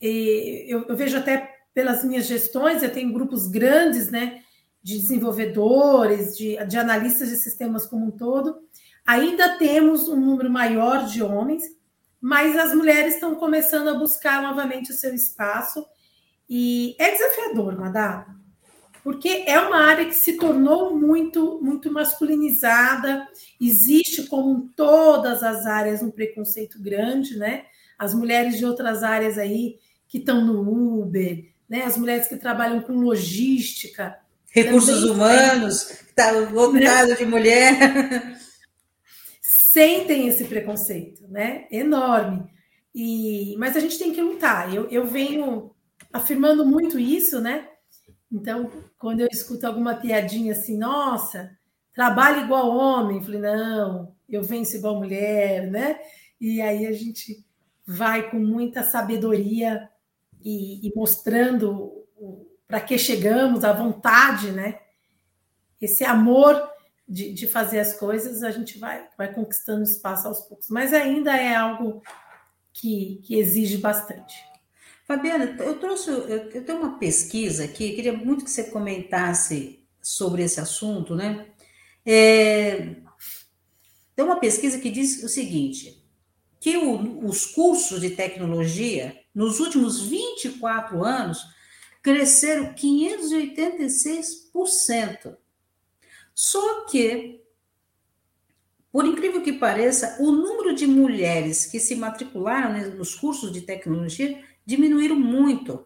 Eu, 0.00 0.86
eu 0.88 0.96
vejo 0.96 1.16
até 1.16 1.52
pelas 1.72 2.04
minhas 2.04 2.26
gestões, 2.26 2.82
eu 2.82 2.92
tenho 2.92 3.12
grupos 3.12 3.48
grandes, 3.48 4.10
né? 4.10 4.44
de 4.84 4.98
desenvolvedores, 4.98 6.36
de, 6.36 6.62
de 6.66 6.76
analistas 6.76 7.30
de 7.30 7.36
sistemas 7.36 7.86
como 7.86 8.04
um 8.04 8.10
todo. 8.10 8.58
Ainda 9.06 9.56
temos 9.56 10.08
um 10.10 10.20
número 10.20 10.50
maior 10.50 11.06
de 11.06 11.22
homens, 11.22 11.62
mas 12.20 12.54
as 12.54 12.74
mulheres 12.74 13.14
estão 13.14 13.34
começando 13.34 13.88
a 13.88 13.94
buscar 13.94 14.42
novamente 14.42 14.90
o 14.90 14.94
seu 14.94 15.14
espaço. 15.14 15.82
E 16.46 16.94
é 16.98 17.12
desafiador, 17.12 17.78
Madá, 17.78 18.26
porque 19.04 19.44
é 19.46 19.60
uma 19.60 19.84
área 19.84 20.06
que 20.06 20.14
se 20.14 20.38
tornou 20.38 20.98
muito, 20.98 21.60
muito 21.62 21.92
masculinizada. 21.92 23.28
Existe, 23.60 24.22
como 24.24 24.50
em 24.50 24.68
todas 24.68 25.42
as 25.42 25.66
áreas, 25.66 26.02
um 26.02 26.10
preconceito 26.10 26.80
grande, 26.80 27.36
né? 27.36 27.66
As 27.98 28.14
mulheres 28.14 28.56
de 28.56 28.64
outras 28.64 29.02
áreas 29.02 29.36
aí 29.36 29.76
que 30.08 30.16
estão 30.16 30.42
no 30.42 31.02
Uber, 31.02 31.44
né? 31.68 31.82
As 31.82 31.98
mulheres 31.98 32.26
que 32.26 32.38
trabalham 32.38 32.80
com 32.80 32.94
logística, 32.94 34.16
recursos 34.50 35.02
Também 35.02 35.10
humanos, 35.10 35.90
está 35.90 36.30
lotado 36.30 37.14
de 37.14 37.26
mulher. 37.26 38.38
Sentem 39.42 40.28
esse 40.28 40.44
preconceito, 40.44 41.28
né? 41.28 41.66
Enorme. 41.70 42.46
E, 42.94 43.54
mas 43.58 43.76
a 43.76 43.80
gente 43.80 43.98
tem 43.98 44.14
que 44.14 44.22
lutar. 44.22 44.74
Eu, 44.74 44.88
eu 44.88 45.06
venho 45.06 45.74
afirmando 46.10 46.64
muito 46.64 46.98
isso, 46.98 47.38
né? 47.38 47.68
Então, 48.30 48.70
quando 48.98 49.20
eu 49.20 49.28
escuto 49.30 49.66
alguma 49.66 49.94
piadinha 49.94 50.52
assim, 50.52 50.76
nossa, 50.76 51.56
trabalha 51.92 52.42
igual 52.42 52.74
homem, 52.76 53.22
falei, 53.22 53.40
não, 53.40 54.14
eu 54.28 54.42
venço 54.42 54.76
igual 54.76 54.96
mulher, 54.96 55.70
né? 55.70 56.00
E 56.40 56.60
aí 56.60 56.86
a 56.86 56.92
gente 56.92 57.44
vai 57.86 58.30
com 58.30 58.38
muita 58.38 58.82
sabedoria 58.82 59.88
e, 60.42 60.86
e 60.86 60.92
mostrando 60.96 62.04
para 62.66 62.80
que 62.80 62.98
chegamos, 62.98 63.62
a 63.62 63.72
vontade, 63.72 64.50
né? 64.50 64.80
Esse 65.80 66.04
amor 66.04 66.68
de, 67.06 67.32
de, 67.32 67.46
fazer 67.46 67.78
as 67.78 67.94
coisas, 67.98 68.42
a 68.42 68.50
gente 68.50 68.78
vai, 68.78 69.06
vai 69.16 69.32
conquistando 69.32 69.82
espaço 69.82 70.26
aos 70.26 70.40
poucos. 70.40 70.68
Mas 70.70 70.92
ainda 70.92 71.36
é 71.36 71.54
algo 71.54 72.02
que, 72.72 73.20
que 73.24 73.36
exige 73.36 73.76
bastante. 73.76 74.34
Fabiana, 75.06 75.56
eu 75.60 75.78
trouxe, 75.78 76.10
eu 76.10 76.64
tenho 76.64 76.78
uma 76.78 76.98
pesquisa 76.98 77.64
aqui, 77.64 77.92
queria 77.92 78.12
muito 78.12 78.44
que 78.44 78.50
você 78.50 78.64
comentasse 78.64 79.86
sobre 80.00 80.42
esse 80.42 80.58
assunto, 80.58 81.14
né? 81.14 81.46
É, 82.06 82.96
tem 84.16 84.24
uma 84.24 84.40
pesquisa 84.40 84.78
que 84.78 84.90
diz 84.90 85.22
o 85.22 85.28
seguinte: 85.28 86.02
que 86.58 86.78
o, 86.78 87.26
os 87.26 87.44
cursos 87.44 88.00
de 88.00 88.08
tecnologia, 88.10 89.20
nos 89.34 89.60
últimos 89.60 90.00
24 90.00 91.04
anos, 91.04 91.44
cresceram 92.02 92.72
586%. 92.72 95.36
Só 96.34 96.86
que, 96.86 97.42
por 98.90 99.04
incrível 99.04 99.42
que 99.42 99.52
pareça, 99.52 100.16
o 100.20 100.32
número 100.32 100.74
de 100.74 100.86
mulheres 100.86 101.66
que 101.66 101.78
se 101.78 101.94
matricularam 101.94 102.96
nos 102.96 103.14
cursos 103.14 103.52
de 103.52 103.60
tecnologia 103.60 104.42
diminuíram 104.64 105.16
muito. 105.16 105.84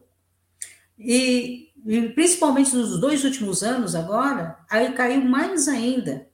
E, 0.99 1.71
e, 1.87 2.09
principalmente 2.11 2.75
nos 2.75 3.01
dois 3.01 3.25
últimos 3.25 3.63
anos 3.63 3.95
agora, 3.95 4.59
aí 4.71 4.93
caiu 4.93 5.23
mais 5.23 5.69
ainda. 5.69 6.29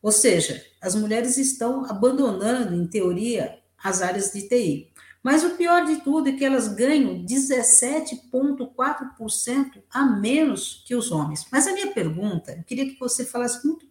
Ou 0.00 0.10
seja, 0.10 0.64
as 0.80 0.94
mulheres 0.94 1.36
estão 1.36 1.84
abandonando, 1.84 2.74
em 2.74 2.86
teoria, 2.86 3.58
as 3.82 4.02
áreas 4.02 4.32
de 4.32 4.48
TI. 4.48 4.92
Mas 5.22 5.44
o 5.44 5.50
pior 5.50 5.84
de 5.84 6.02
tudo 6.02 6.28
é 6.28 6.32
que 6.32 6.44
elas 6.44 6.66
ganham 6.68 7.24
17,4% 7.24 9.80
a 9.88 10.04
menos 10.04 10.82
que 10.84 10.96
os 10.96 11.12
homens. 11.12 11.46
Mas 11.50 11.68
a 11.68 11.72
minha 11.72 11.92
pergunta, 11.92 12.52
eu 12.52 12.64
queria 12.64 12.86
que 12.86 12.98
você 12.98 13.24
falasse 13.24 13.64
muito 13.64 13.86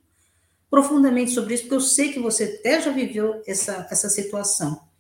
profundamente 0.70 1.32
sobre 1.32 1.54
isso, 1.54 1.64
porque 1.64 1.76
eu 1.76 1.82
sei 1.82 2.12
que 2.12 2.20
você 2.20 2.60
até 2.60 2.82
já 2.82 2.92
viveu 2.92 3.42
essa, 3.48 3.88
essa 3.90 4.10
situação. 4.10 4.91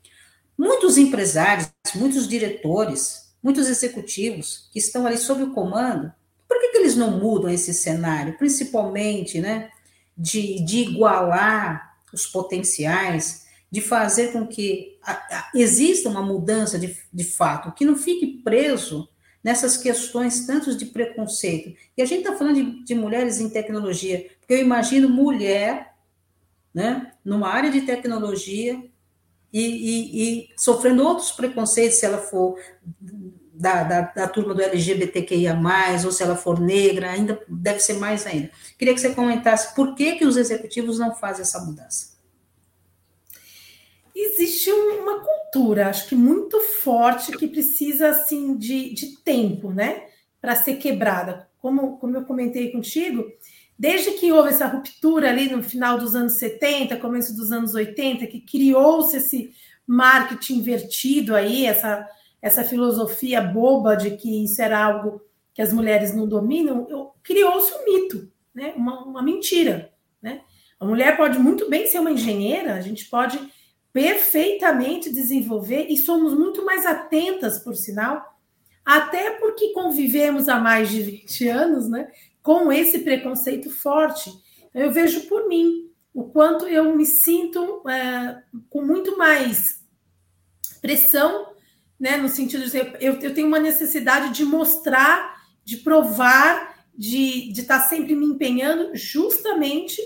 Muitos 0.57 0.97
empresários, 0.97 1.71
muitos 1.95 2.27
diretores, 2.27 3.33
muitos 3.41 3.67
executivos 3.67 4.69
que 4.71 4.79
estão 4.79 5.05
ali 5.05 5.17
sob 5.17 5.43
o 5.43 5.51
comando, 5.51 6.11
por 6.47 6.59
que, 6.59 6.69
que 6.69 6.77
eles 6.77 6.95
não 6.95 7.19
mudam 7.19 7.49
esse 7.49 7.73
cenário? 7.73 8.37
Principalmente, 8.37 9.39
né, 9.39 9.69
de, 10.17 10.63
de 10.63 10.79
igualar 10.79 11.97
os 12.13 12.27
potenciais, 12.27 13.45
de 13.71 13.79
fazer 13.79 14.33
com 14.33 14.45
que 14.45 14.97
a, 15.01 15.13
a, 15.13 15.51
exista 15.55 16.09
uma 16.09 16.21
mudança 16.21 16.77
de, 16.77 16.95
de 17.11 17.23
fato, 17.23 17.71
que 17.71 17.85
não 17.85 17.95
fique 17.95 18.41
preso 18.43 19.07
nessas 19.43 19.77
questões 19.77 20.45
tantos 20.45 20.77
de 20.77 20.85
preconceito. 20.87 21.75
E 21.97 22.01
a 22.01 22.05
gente 22.05 22.25
está 22.25 22.35
falando 22.35 22.55
de, 22.55 22.83
de, 22.83 22.93
mulheres 22.93 23.39
em 23.39 23.49
tecnologia, 23.49 24.29
porque 24.39 24.53
eu 24.53 24.59
imagino 24.59 25.09
mulher, 25.09 25.95
né, 26.73 27.13
numa 27.23 27.47
área 27.47 27.71
de 27.71 27.81
tecnologia 27.81 28.83
e, 29.51 29.61
e, 29.61 30.23
e 30.23 30.49
sofrendo 30.57 31.03
outros 31.03 31.31
preconceitos 31.31 31.99
se 31.99 32.05
ela 32.05 32.17
for 32.17 32.57
da, 33.53 33.83
da, 33.83 34.01
da, 34.01 34.27
turma 34.27 34.53
do 34.53 34.61
LGBTQIA+, 34.61 35.59
ou 36.05 36.11
se 36.11 36.23
ela 36.23 36.35
for 36.35 36.59
negra, 36.59 37.11
ainda 37.11 37.39
deve 37.47 37.79
ser 37.79 37.93
mais 37.93 38.25
ainda. 38.25 38.49
Queria 38.77 38.93
que 38.93 39.01
você 39.01 39.13
comentasse 39.13 39.75
por 39.75 39.93
que, 39.93 40.15
que 40.15 40.25
os 40.25 40.37
executivos 40.37 40.97
não 40.97 41.13
fazem 41.13 41.43
essa 41.43 41.59
mudança 41.59 42.11
existe 44.21 44.71
uma 44.71 45.19
cultura, 45.19 45.89
acho 45.89 46.07
que 46.07 46.15
muito 46.15 46.59
forte, 46.61 47.37
que 47.37 47.47
precisa 47.47 48.09
assim 48.09 48.55
de, 48.55 48.93
de 48.93 49.17
tempo, 49.17 49.71
né, 49.71 50.07
para 50.39 50.55
ser 50.55 50.75
quebrada. 50.75 51.49
Como, 51.59 51.97
como 51.97 52.17
eu 52.17 52.25
comentei 52.25 52.71
contigo, 52.71 53.25
desde 53.81 54.11
que 54.11 54.31
houve 54.31 54.49
essa 54.49 54.67
ruptura 54.67 55.27
ali 55.27 55.49
no 55.49 55.63
final 55.63 55.97
dos 55.97 56.13
anos 56.13 56.33
70, 56.33 56.97
começo 56.97 57.35
dos 57.35 57.51
anos 57.51 57.73
80, 57.73 58.27
que 58.27 58.39
criou-se 58.39 59.17
esse 59.17 59.55
marketing 59.87 60.59
invertido 60.59 61.35
aí, 61.35 61.65
essa, 61.65 62.07
essa 62.39 62.63
filosofia 62.63 63.41
boba 63.41 63.95
de 63.95 64.11
que 64.11 64.43
isso 64.43 64.61
era 64.61 64.85
algo 64.85 65.19
que 65.51 65.63
as 65.63 65.73
mulheres 65.73 66.13
não 66.13 66.27
dominam, 66.27 67.11
criou-se 67.23 67.73
um 67.73 67.83
mito, 67.83 68.31
né, 68.53 68.71
uma, 68.77 69.03
uma 69.03 69.23
mentira, 69.23 69.91
né? 70.21 70.41
A 70.79 70.85
mulher 70.85 71.17
pode 71.17 71.39
muito 71.39 71.67
bem 71.67 71.87
ser 71.87 72.01
uma 72.01 72.11
engenheira, 72.11 72.75
a 72.75 72.81
gente 72.81 73.05
pode 73.05 73.39
perfeitamente 73.91 75.11
desenvolver 75.11 75.87
e 75.89 75.97
somos 75.97 76.35
muito 76.35 76.63
mais 76.63 76.85
atentas, 76.85 77.57
por 77.57 77.75
sinal, 77.75 78.37
até 78.85 79.31
porque 79.31 79.73
convivemos 79.73 80.47
há 80.47 80.59
mais 80.59 80.91
de 80.91 81.01
20 81.01 81.47
anos, 81.47 81.89
né, 81.89 82.11
com 82.41 82.71
esse 82.71 82.99
preconceito 82.99 83.69
forte. 83.69 84.31
Eu 84.73 84.91
vejo 84.91 85.21
por 85.27 85.47
mim 85.47 85.89
o 86.13 86.25
quanto 86.25 86.67
eu 86.67 86.95
me 86.95 87.05
sinto 87.05 87.87
é, 87.87 88.41
com 88.69 88.83
muito 88.83 89.17
mais 89.17 89.81
pressão, 90.81 91.51
né, 91.99 92.17
no 92.17 92.27
sentido 92.27 92.67
de 92.67 92.77
eu, 92.77 93.19
eu 93.19 93.33
tenho 93.33 93.47
uma 93.47 93.59
necessidade 93.59 94.33
de 94.33 94.43
mostrar, 94.43 95.39
de 95.63 95.77
provar, 95.77 96.85
de, 96.97 97.51
estar 97.51 97.79
sempre 97.81 98.15
me 98.15 98.25
empenhando, 98.25 98.95
justamente 98.95 100.01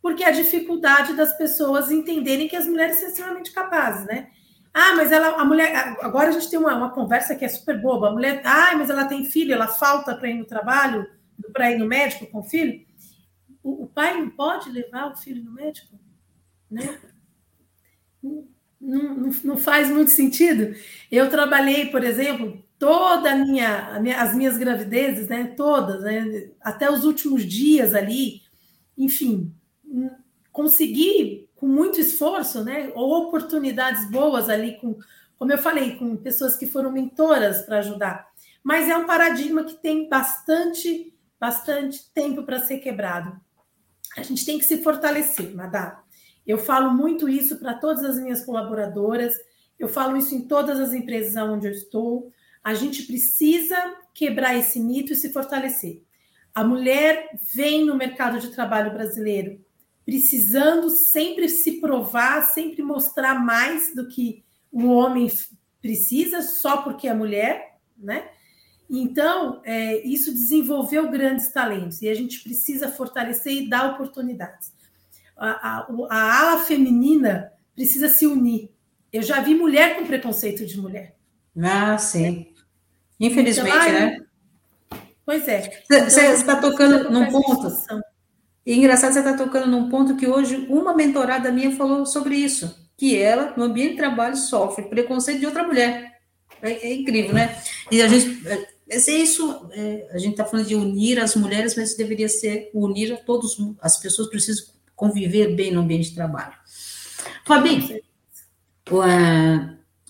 porque 0.00 0.24
a 0.24 0.30
dificuldade 0.30 1.14
das 1.14 1.36
pessoas 1.36 1.90
entenderem 1.90 2.48
que 2.48 2.56
as 2.56 2.66
mulheres 2.66 2.98
são 2.98 3.08
extremamente 3.08 3.52
capazes, 3.52 4.06
né? 4.06 4.28
Ah, 4.72 4.94
mas 4.96 5.12
ela, 5.12 5.40
a 5.40 5.44
mulher. 5.44 5.96
Agora 6.02 6.28
a 6.28 6.32
gente 6.32 6.50
tem 6.50 6.58
uma, 6.58 6.74
uma 6.74 6.90
conversa 6.90 7.36
que 7.36 7.44
é 7.44 7.48
super 7.48 7.80
boba. 7.80 8.08
A 8.08 8.12
mulher, 8.12 8.42
ah, 8.44 8.72
mas 8.76 8.90
ela 8.90 9.04
tem 9.04 9.24
filho, 9.24 9.54
ela 9.54 9.68
falta 9.68 10.16
para 10.16 10.28
ir 10.28 10.34
no 10.34 10.44
trabalho, 10.44 11.06
para 11.54 11.70
ir 11.70 11.78
no 11.78 11.86
médico 11.86 12.26
com 12.26 12.40
o 12.40 12.44
filho. 12.44 12.84
O, 13.62 13.84
o, 13.84 13.86
pai 13.86 14.18
não 14.18 14.28
pode 14.28 14.70
levar 14.70 15.10
o 15.10 15.16
filho 15.16 15.42
no 15.42 15.52
médico, 15.52 15.98
né? 16.70 17.00
Não, 18.22 18.46
não, 18.80 19.30
não 19.44 19.56
faz 19.56 19.88
muito 19.88 20.10
sentido. 20.10 20.76
Eu 21.10 21.30
trabalhei, 21.30 21.86
por 21.86 22.04
exemplo, 22.04 22.62
toda 22.78 23.32
a 23.32 23.36
minha, 23.36 23.96
as 24.20 24.34
minhas 24.34 24.58
gravidezes, 24.58 25.28
né? 25.28 25.54
Todas, 25.56 26.02
né? 26.02 26.50
Até 26.60 26.90
os 26.90 27.04
últimos 27.04 27.46
dias 27.46 27.94
ali, 27.94 28.42
enfim, 28.98 29.54
conseguir, 30.52 31.48
com 31.54 31.66
muito 31.66 32.00
esforço, 32.00 32.62
né, 32.62 32.92
oportunidades 32.94 34.10
boas 34.10 34.48
ali, 34.50 34.76
com, 34.78 34.98
como 35.36 35.52
eu 35.52 35.58
falei, 35.58 35.96
com 35.96 36.16
pessoas 36.16 36.56
que 36.56 36.66
foram 36.66 36.92
mentoras 36.92 37.62
para 37.62 37.78
ajudar. 37.78 38.28
Mas 38.62 38.88
é 38.88 38.96
um 38.96 39.06
paradigma 39.06 39.64
que 39.64 39.74
tem 39.74 40.08
bastante, 40.08 41.13
bastante 41.44 42.10
tempo 42.14 42.42
para 42.42 42.64
ser 42.64 42.78
quebrado. 42.78 43.38
A 44.16 44.22
gente 44.22 44.46
tem 44.46 44.58
que 44.58 44.64
se 44.64 44.82
fortalecer, 44.82 45.54
Madá. 45.54 46.02
Eu 46.46 46.56
falo 46.56 46.90
muito 46.90 47.28
isso 47.28 47.58
para 47.58 47.74
todas 47.74 48.02
as 48.02 48.16
minhas 48.18 48.42
colaboradoras, 48.42 49.34
eu 49.78 49.86
falo 49.86 50.16
isso 50.16 50.34
em 50.34 50.48
todas 50.48 50.80
as 50.80 50.94
empresas 50.94 51.36
onde 51.36 51.66
eu 51.66 51.72
estou. 51.72 52.32
A 52.62 52.72
gente 52.72 53.02
precisa 53.02 53.76
quebrar 54.14 54.56
esse 54.56 54.80
mito 54.80 55.12
e 55.12 55.16
se 55.16 55.34
fortalecer. 55.34 56.02
A 56.54 56.64
mulher 56.64 57.38
vem 57.54 57.84
no 57.84 57.94
mercado 57.94 58.38
de 58.38 58.48
trabalho 58.48 58.94
brasileiro 58.94 59.62
precisando 60.04 60.90
sempre 60.90 61.48
se 61.48 61.80
provar, 61.80 62.42
sempre 62.42 62.82
mostrar 62.82 63.34
mais 63.42 63.94
do 63.94 64.06
que 64.06 64.44
o 64.70 64.86
homem 64.88 65.30
precisa, 65.80 66.42
só 66.42 66.82
porque 66.82 67.08
é 67.08 67.14
mulher, 67.14 67.78
né? 67.96 68.28
Então, 68.88 69.60
é, 69.64 70.06
isso 70.06 70.32
desenvolveu 70.32 71.10
grandes 71.10 71.50
talentos 71.50 72.02
e 72.02 72.08
a 72.08 72.14
gente 72.14 72.40
precisa 72.42 72.90
fortalecer 72.90 73.52
e 73.52 73.68
dar 73.68 73.94
oportunidades. 73.94 74.72
A, 75.36 75.50
a, 75.50 75.86
a 76.10 76.40
ala 76.40 76.64
feminina 76.64 77.52
precisa 77.74 78.08
se 78.08 78.26
unir. 78.26 78.70
Eu 79.12 79.22
já 79.22 79.40
vi 79.40 79.54
mulher 79.54 79.96
com 79.96 80.06
preconceito 80.06 80.66
de 80.66 80.78
mulher. 80.78 81.16
Ah, 81.60 81.96
sim. 81.98 82.48
Infelizmente, 83.18 83.76
então, 83.76 83.92
né? 83.92 84.20
Pois 85.24 85.48
é. 85.48 85.82
Você 85.88 86.20
então, 86.20 86.34
está 86.34 86.56
tocando 86.56 87.10
num 87.10 87.30
ponto. 87.30 87.68
E 88.66 88.74
engraçado, 88.74 89.12
você 89.12 89.20
está 89.20 89.36
tocando 89.36 89.66
num 89.66 89.88
ponto 89.88 90.16
que 90.16 90.26
hoje 90.26 90.66
uma 90.68 90.94
mentorada 90.94 91.52
minha 91.52 91.76
falou 91.76 92.04
sobre 92.06 92.34
isso, 92.34 92.88
que 92.96 93.16
ela, 93.16 93.54
no 93.56 93.64
ambiente 93.64 93.92
de 93.92 93.96
trabalho, 93.98 94.36
sofre 94.36 94.84
preconceito 94.84 95.40
de 95.40 95.46
outra 95.46 95.62
mulher. 95.62 96.18
É, 96.62 96.88
é 96.88 96.94
incrível, 96.94 97.34
né? 97.34 97.56
E 97.90 98.00
a 98.00 98.08
gente. 98.08 98.42
É, 98.88 98.96
é 98.96 99.10
isso, 99.16 99.68
é, 99.72 100.08
a 100.12 100.18
gente 100.18 100.32
está 100.32 100.44
falando 100.44 100.66
de 100.66 100.74
unir 100.74 101.18
as 101.18 101.34
mulheres, 101.34 101.74
mas 101.76 101.96
deveria 101.96 102.28
ser 102.28 102.70
unir 102.74 103.12
a 103.12 103.16
todos, 103.16 103.56
as 103.80 103.98
pessoas 103.98 104.28
precisam 104.28 104.66
conviver 104.94 105.54
bem 105.54 105.72
no 105.72 105.80
ambiente 105.80 106.10
de 106.10 106.14
trabalho. 106.14 106.54
Fabinho, 107.44 108.00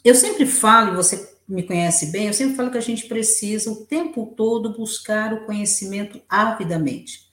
eu 0.04 0.14
sempre 0.14 0.46
falo, 0.46 0.96
você 0.96 1.34
me 1.48 1.62
conhece 1.62 2.06
bem, 2.06 2.26
eu 2.26 2.34
sempre 2.34 2.56
falo 2.56 2.70
que 2.70 2.78
a 2.78 2.82
gente 2.82 3.06
precisa 3.06 3.70
o 3.70 3.84
tempo 3.84 4.32
todo 4.36 4.76
buscar 4.76 5.32
o 5.32 5.44
conhecimento 5.46 6.20
avidamente. 6.28 7.28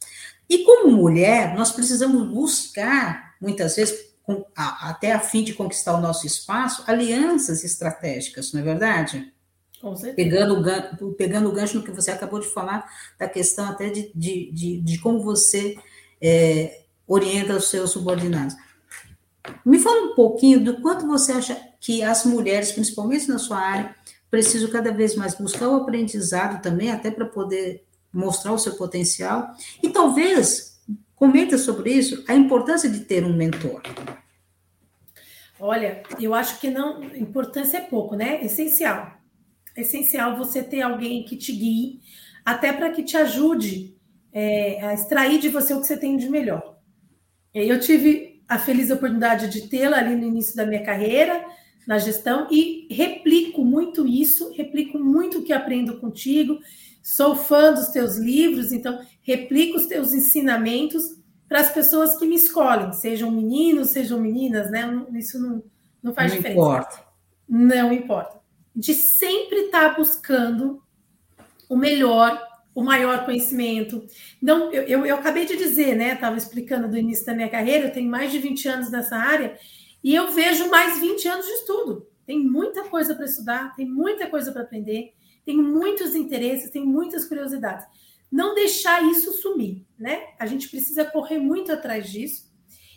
E 0.49 0.63
como 0.65 0.91
mulher, 0.91 1.55
nós 1.55 1.71
precisamos 1.71 2.27
buscar, 2.27 3.35
muitas 3.39 3.75
vezes, 3.75 4.11
até 4.55 5.13
a 5.13 5.19
fim 5.19 5.43
de 5.43 5.53
conquistar 5.53 5.95
o 5.95 6.01
nosso 6.01 6.27
espaço, 6.27 6.83
alianças 6.87 7.63
estratégicas, 7.63 8.51
não 8.51 8.61
é 8.61 8.63
verdade? 8.63 9.33
Pegando, 10.13 10.61
o, 11.01 11.13
pegando 11.13 11.49
o 11.49 11.51
gancho 11.51 11.77
no 11.77 11.83
que 11.83 11.91
você 11.91 12.11
acabou 12.11 12.39
de 12.39 12.47
falar, 12.47 12.89
da 13.17 13.27
questão 13.27 13.65
até 13.65 13.89
de, 13.89 14.11
de, 14.15 14.51
de, 14.51 14.81
de 14.81 14.97
como 14.99 15.21
você 15.21 15.77
é, 16.21 16.81
orienta 17.07 17.55
os 17.55 17.69
seus 17.69 17.91
subordinados. 17.91 18.55
Me 19.65 19.79
fala 19.79 20.11
um 20.11 20.15
pouquinho 20.15 20.63
do 20.63 20.81
quanto 20.81 21.07
você 21.07 21.31
acha 21.31 21.59
que 21.79 22.03
as 22.03 22.25
mulheres, 22.25 22.71
principalmente 22.71 23.27
na 23.27 23.39
sua 23.39 23.57
área, 23.57 23.95
precisam 24.29 24.69
cada 24.69 24.91
vez 24.91 25.15
mais 25.15 25.35
buscar 25.35 25.67
o 25.67 25.75
aprendizado 25.75 26.61
também, 26.61 26.91
até 26.91 27.09
para 27.09 27.25
poder 27.25 27.83
mostrar 28.13 28.53
o 28.53 28.59
seu 28.59 28.75
potencial. 28.75 29.51
E 29.81 29.89
talvez 29.89 30.79
comenta 31.15 31.57
sobre 31.57 31.91
isso, 31.91 32.23
a 32.27 32.35
importância 32.35 32.89
de 32.89 33.01
ter 33.01 33.23
um 33.25 33.35
mentor. 33.35 33.81
Olha, 35.59 36.01
eu 36.19 36.33
acho 36.33 36.59
que 36.59 36.71
não, 36.71 37.03
importância 37.15 37.77
é 37.77 37.81
pouco, 37.81 38.15
né? 38.15 38.43
Essencial. 38.43 39.20
É 39.75 39.81
essencial 39.81 40.37
você 40.37 40.61
ter 40.63 40.81
alguém 40.81 41.23
que 41.23 41.35
te 41.35 41.51
guie, 41.51 41.99
até 42.45 42.73
para 42.73 42.91
que 42.91 43.03
te 43.03 43.15
ajude 43.17 43.95
é, 44.33 44.83
a 44.83 44.93
extrair 44.93 45.39
de 45.39 45.49
você 45.49 45.73
o 45.73 45.81
que 45.81 45.87
você 45.87 45.97
tem 45.97 46.17
de 46.17 46.29
melhor. 46.29 46.77
Eu 47.53 47.79
tive 47.79 48.41
a 48.47 48.57
feliz 48.57 48.89
oportunidade 48.89 49.49
de 49.49 49.67
tê-la 49.67 49.97
ali 49.97 50.15
no 50.15 50.25
início 50.25 50.55
da 50.55 50.65
minha 50.65 50.83
carreira, 50.83 51.45
na 51.87 51.97
gestão, 51.97 52.47
e 52.51 52.87
replico 52.91 53.63
muito 53.63 54.07
isso, 54.07 54.53
replico 54.53 54.99
muito 54.99 55.39
o 55.39 55.43
que 55.43 55.53
aprendo 55.53 55.99
contigo, 55.99 56.59
sou 57.01 57.35
fã 57.35 57.73
dos 57.73 57.87
teus 57.87 58.17
livros, 58.17 58.71
então 58.71 58.99
replico 59.21 59.77
os 59.77 59.87
teus 59.87 60.13
ensinamentos 60.13 61.03
para 61.47 61.59
as 61.59 61.71
pessoas 61.71 62.15
que 62.17 62.25
me 62.25 62.35
escolhem, 62.35 62.93
sejam 62.93 63.31
meninos, 63.31 63.89
sejam 63.89 64.19
meninas, 64.19 64.69
né? 64.71 65.05
Isso 65.13 65.39
não, 65.39 65.63
não 66.01 66.13
faz 66.13 66.31
não 66.31 66.37
diferença. 66.37 66.61
Importa. 66.61 67.03
Não 67.49 67.93
importa. 67.93 68.40
De 68.75 68.93
sempre 68.93 69.65
estar 69.65 69.89
tá 69.89 69.95
buscando 69.95 70.81
o 71.69 71.75
melhor, 71.75 72.41
o 72.73 72.83
maior 72.83 73.25
conhecimento. 73.25 74.05
Não, 74.41 74.71
eu, 74.71 74.83
eu, 74.83 75.05
eu 75.05 75.15
acabei 75.15 75.45
de 75.45 75.57
dizer, 75.57 75.95
né? 75.95 76.13
Estava 76.13 76.37
explicando 76.37 76.87
do 76.87 76.97
início 76.97 77.25
da 77.25 77.33
minha 77.33 77.49
carreira, 77.49 77.87
eu 77.87 77.93
tenho 77.93 78.09
mais 78.09 78.31
de 78.31 78.39
20 78.39 78.67
anos 78.67 78.91
nessa 78.91 79.15
área, 79.15 79.57
e 80.03 80.15
eu 80.15 80.31
vejo 80.31 80.69
mais 80.69 80.99
20 80.99 81.27
anos 81.27 81.45
de 81.45 81.51
estudo. 81.53 82.07
Tem 82.25 82.39
muita 82.39 82.83
coisa 82.85 83.15
para 83.15 83.25
estudar, 83.25 83.75
tem 83.75 83.85
muita 83.85 84.27
coisa 84.27 84.51
para 84.51 84.61
aprender 84.61 85.13
tem 85.45 85.57
muitos 85.57 86.15
interesses, 86.15 86.69
tem 86.69 86.85
muitas 86.85 87.25
curiosidades. 87.25 87.85
Não 88.31 88.55
deixar 88.55 89.03
isso 89.03 89.33
sumir, 89.33 89.85
né? 89.97 90.27
A 90.39 90.45
gente 90.45 90.69
precisa 90.69 91.03
correr 91.03 91.39
muito 91.39 91.71
atrás 91.71 92.09
disso. 92.09 92.49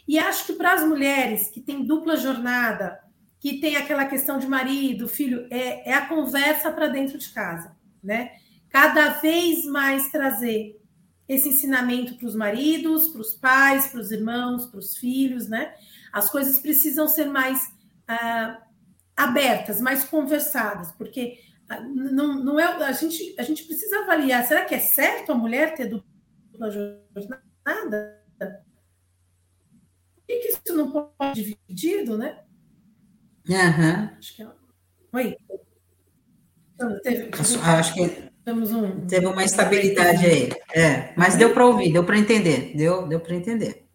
E 0.07 0.19
acho 0.19 0.47
que 0.47 0.53
para 0.53 0.75
as 0.75 0.87
mulheres 0.87 1.51
que 1.51 1.61
têm 1.61 1.85
dupla 1.85 2.17
jornada, 2.17 3.01
que 3.45 3.61
tem 3.61 3.77
aquela 3.77 4.07
questão 4.07 4.39
de 4.39 4.47
marido, 4.47 5.07
filho, 5.07 5.47
é, 5.51 5.91
é 5.91 5.93
a 5.93 6.09
conversa 6.09 6.73
para 6.73 6.87
dentro 6.87 7.19
de 7.19 7.29
casa, 7.29 7.77
né? 8.03 8.39
Cada 8.71 9.11
vez 9.21 9.67
mais 9.67 10.11
trazer 10.11 10.81
esse 11.29 11.51
ensinamento 11.51 12.17
para 12.17 12.27
os 12.27 12.35
maridos, 12.35 13.09
para 13.09 13.21
os 13.21 13.35
pais, 13.35 13.89
para 13.89 14.01
os 14.01 14.11
irmãos, 14.11 14.65
para 14.65 14.79
os 14.79 14.97
filhos, 14.97 15.47
né? 15.47 15.75
As 16.11 16.31
coisas 16.31 16.59
precisam 16.59 17.07
ser 17.07 17.27
mais 17.27 17.71
ah, 18.09 18.63
abertas, 19.15 19.79
mais 19.79 20.05
conversadas, 20.05 20.91
porque 20.93 21.39
não, 21.85 22.43
não 22.43 22.59
é, 22.59 22.65
a, 22.65 22.93
gente, 22.93 23.35
a 23.39 23.43
gente 23.43 23.65
precisa 23.65 23.99
avaliar, 23.99 24.43
será 24.47 24.65
que 24.65 24.75
é 24.75 24.81
certo 24.81 25.33
a 25.33 25.35
mulher 25.35 25.75
ter 25.75 25.91
dupla 25.91 26.71
jornada? 26.71 28.25
E 30.27 30.39
que 30.39 30.49
isso 30.49 30.75
não 30.75 30.91
pode 30.91 31.45
ser 31.45 31.59
dividido, 31.69 32.17
né? 32.17 32.43
Uhum. 33.49 34.11
Acho 34.19 34.37
que 34.37 34.43
é... 34.43 34.49
Oi? 35.13 35.37
Então, 36.75 37.01
teve, 37.03 37.31
acho 37.63 37.95
que 37.95 38.01
um... 38.51 39.07
teve 39.07 39.27
uma 39.27 39.45
instabilidade 39.45 40.27
aí. 40.27 40.51
É, 40.75 41.15
mas 41.17 41.37
deu 41.37 41.53
para 41.53 41.67
ouvir, 41.67 41.93
deu 41.93 42.05
para 42.05 42.19
entender, 42.19 42.77
deu, 42.77 43.07
deu 43.07 43.21
para 43.21 43.35
entender. 43.35 43.87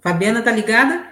Fabiana, 0.00 0.42
tá 0.42 0.50
ligada? 0.50 1.10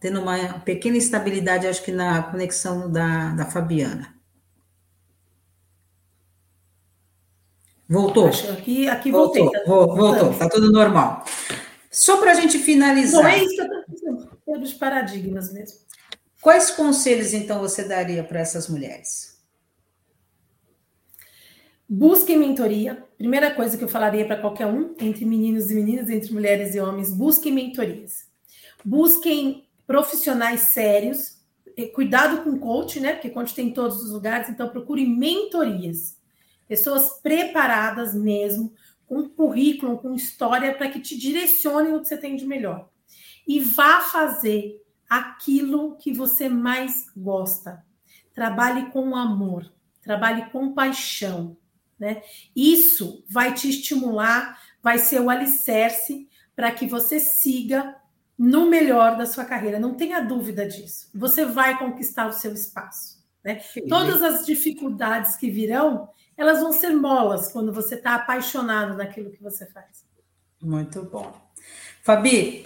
tendo 0.00 0.20
uma 0.20 0.58
pequena 0.60 0.96
instabilidade, 0.96 1.68
acho 1.68 1.84
que 1.84 1.92
na 1.92 2.20
conexão 2.24 2.90
da, 2.90 3.30
da 3.30 3.46
Fabiana. 3.46 4.15
Voltou? 7.88 8.28
Acho 8.28 8.50
aqui, 8.50 8.88
aqui 8.88 9.10
voltei. 9.10 9.42
Voltou, 9.42 9.88
tá, 9.88 9.94
voltou, 9.94 10.30
está 10.32 10.48
tudo 10.48 10.72
normal. 10.72 11.24
Só 11.90 12.18
para 12.18 12.32
a 12.32 12.34
gente 12.34 12.58
finalizar. 12.58 13.22
Não 13.22 13.30
é 13.30 13.42
isso 13.42 13.54
que 13.54 13.60
eu 13.62 14.14
estou 14.16 14.36
pelos 14.44 14.72
paradigmas 14.72 15.52
mesmo. 15.52 15.78
Quais 16.40 16.70
conselhos, 16.70 17.32
então, 17.32 17.60
você 17.60 17.84
daria 17.84 18.22
para 18.22 18.40
essas 18.40 18.68
mulheres? 18.68 19.36
Busquem 21.88 22.36
mentoria. 22.36 23.04
Primeira 23.16 23.54
coisa 23.54 23.78
que 23.78 23.84
eu 23.84 23.88
falaria 23.88 24.26
para 24.26 24.36
qualquer 24.36 24.66
um, 24.66 24.94
entre 25.00 25.24
meninos 25.24 25.70
e 25.70 25.74
meninas, 25.74 26.10
entre 26.10 26.32
mulheres 26.32 26.74
e 26.74 26.80
homens, 26.80 27.10
busquem 27.12 27.52
mentorias. 27.52 28.26
Busquem 28.84 29.66
profissionais 29.86 30.72
sérios, 30.72 31.36
cuidado 31.94 32.42
com 32.42 32.58
coach, 32.58 33.00
né? 33.00 33.12
Porque 33.14 33.30
coach 33.30 33.54
tem 33.54 33.68
em 33.68 33.72
todos 33.72 34.02
os 34.02 34.10
lugares, 34.10 34.48
então 34.48 34.68
procure 34.68 35.06
mentorias. 35.06 36.15
Pessoas 36.68 37.20
preparadas 37.20 38.14
mesmo, 38.14 38.72
com 39.06 39.28
currículo, 39.28 39.98
com 39.98 40.14
história, 40.14 40.74
para 40.74 40.88
que 40.88 41.00
te 41.00 41.16
direcionem 41.16 41.94
o 41.94 42.00
que 42.00 42.08
você 42.08 42.16
tem 42.16 42.36
de 42.36 42.46
melhor. 42.46 42.88
E 43.46 43.60
vá 43.60 44.00
fazer 44.00 44.82
aquilo 45.08 45.96
que 45.96 46.12
você 46.12 46.48
mais 46.48 47.06
gosta. 47.16 47.84
Trabalhe 48.34 48.90
com 48.90 49.14
amor, 49.14 49.72
trabalhe 50.02 50.50
com 50.50 50.72
paixão. 50.72 51.56
Né? 51.98 52.22
Isso 52.54 53.24
vai 53.28 53.54
te 53.54 53.68
estimular, 53.68 54.60
vai 54.82 54.98
ser 54.98 55.20
o 55.20 55.30
alicerce 55.30 56.28
para 56.54 56.72
que 56.72 56.86
você 56.86 57.20
siga 57.20 57.96
no 58.38 58.68
melhor 58.68 59.16
da 59.16 59.24
sua 59.24 59.44
carreira, 59.44 59.78
não 59.78 59.94
tenha 59.94 60.20
dúvida 60.20 60.66
disso. 60.66 61.08
Você 61.14 61.44
vai 61.44 61.78
conquistar 61.78 62.26
o 62.26 62.32
seu 62.32 62.52
espaço. 62.52 63.24
Né? 63.42 63.62
Todas 63.88 64.22
as 64.22 64.44
dificuldades 64.44 65.36
que 65.36 65.50
virão, 65.50 66.08
elas 66.36 66.60
vão 66.60 66.72
ser 66.72 66.90
molas 66.90 67.50
quando 67.50 67.72
você 67.72 67.94
está 67.94 68.14
apaixonado 68.14 68.96
naquilo 68.96 69.30
que 69.30 69.42
você 69.42 69.66
faz. 69.66 70.04
Muito 70.60 71.02
bom. 71.02 71.34
Fabi, 72.02 72.62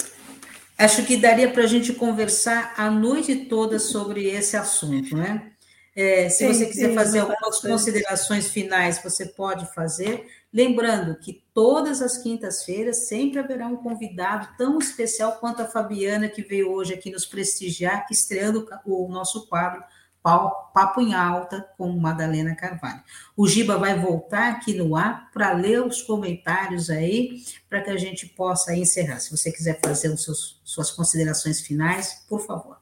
acho 0.77 1.05
que 1.05 1.17
daria 1.17 1.51
para 1.51 1.65
a 1.65 1.67
gente 1.67 1.93
conversar 1.93 2.75
a 2.77 2.91
noite 2.91 3.47
toda 3.47 3.79
sobre 3.79 4.29
esse 4.29 4.57
assunto, 4.57 5.17
né? 5.17 5.53
É, 5.95 6.29
se 6.29 6.47
sim, 6.47 6.47
você 6.47 6.67
quiser 6.67 6.91
sim, 6.91 6.95
fazer 6.95 7.19
algumas 7.19 7.61
considerações 7.61 8.49
finais, 8.49 9.03
você 9.03 9.27
pode 9.27 9.73
fazer. 9.75 10.27
Lembrando 10.53 11.19
que 11.19 11.45
todas 11.53 12.01
as 12.01 12.17
quintas-feiras 12.17 13.09
sempre 13.09 13.39
haverá 13.39 13.67
um 13.67 13.77
convidado 13.77 14.49
tão 14.57 14.79
especial 14.79 15.33
quanto 15.39 15.63
a 15.63 15.67
Fabiana, 15.67 16.29
que 16.29 16.43
veio 16.43 16.71
hoje 16.71 16.95
aqui 16.95 17.11
nos 17.11 17.27
prestigiar, 17.27 18.07
estreando 18.11 18.69
o 18.85 19.09
nosso 19.09 19.47
quadro 19.47 19.83
Papo 20.23 21.01
em 21.01 21.15
Alta 21.15 21.67
com 21.77 21.91
Madalena 21.93 22.55
Carvalho. 22.55 23.03
O 23.37 23.49
Giba 23.49 23.79
vai 23.79 23.99
voltar 23.99 24.53
aqui 24.53 24.75
no 24.75 24.95
ar 24.95 25.31
para 25.33 25.53
ler 25.53 25.85
os 25.85 26.03
comentários 26.03 26.91
aí, 26.91 27.43
para 27.69 27.81
que 27.81 27.91
a 27.91 27.97
gente 27.97 28.27
possa 28.27 28.75
encerrar. 28.75 29.19
Se 29.21 29.31
você 29.31 29.51
quiser 29.51 29.81
fazer 29.85 30.09
os 30.09 30.23
seus, 30.23 30.61
suas 30.63 30.91
considerações 30.91 31.61
finais, 31.61 32.25
por 32.29 32.41
favor. 32.47 32.79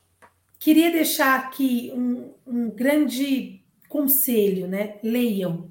Queria 0.59 0.91
deixar 0.91 1.39
aqui 1.39 1.93
um, 1.95 2.33
um 2.47 2.71
grande 2.71 3.63
conselho, 3.89 4.67
né? 4.67 4.97
Leiam 5.03 5.71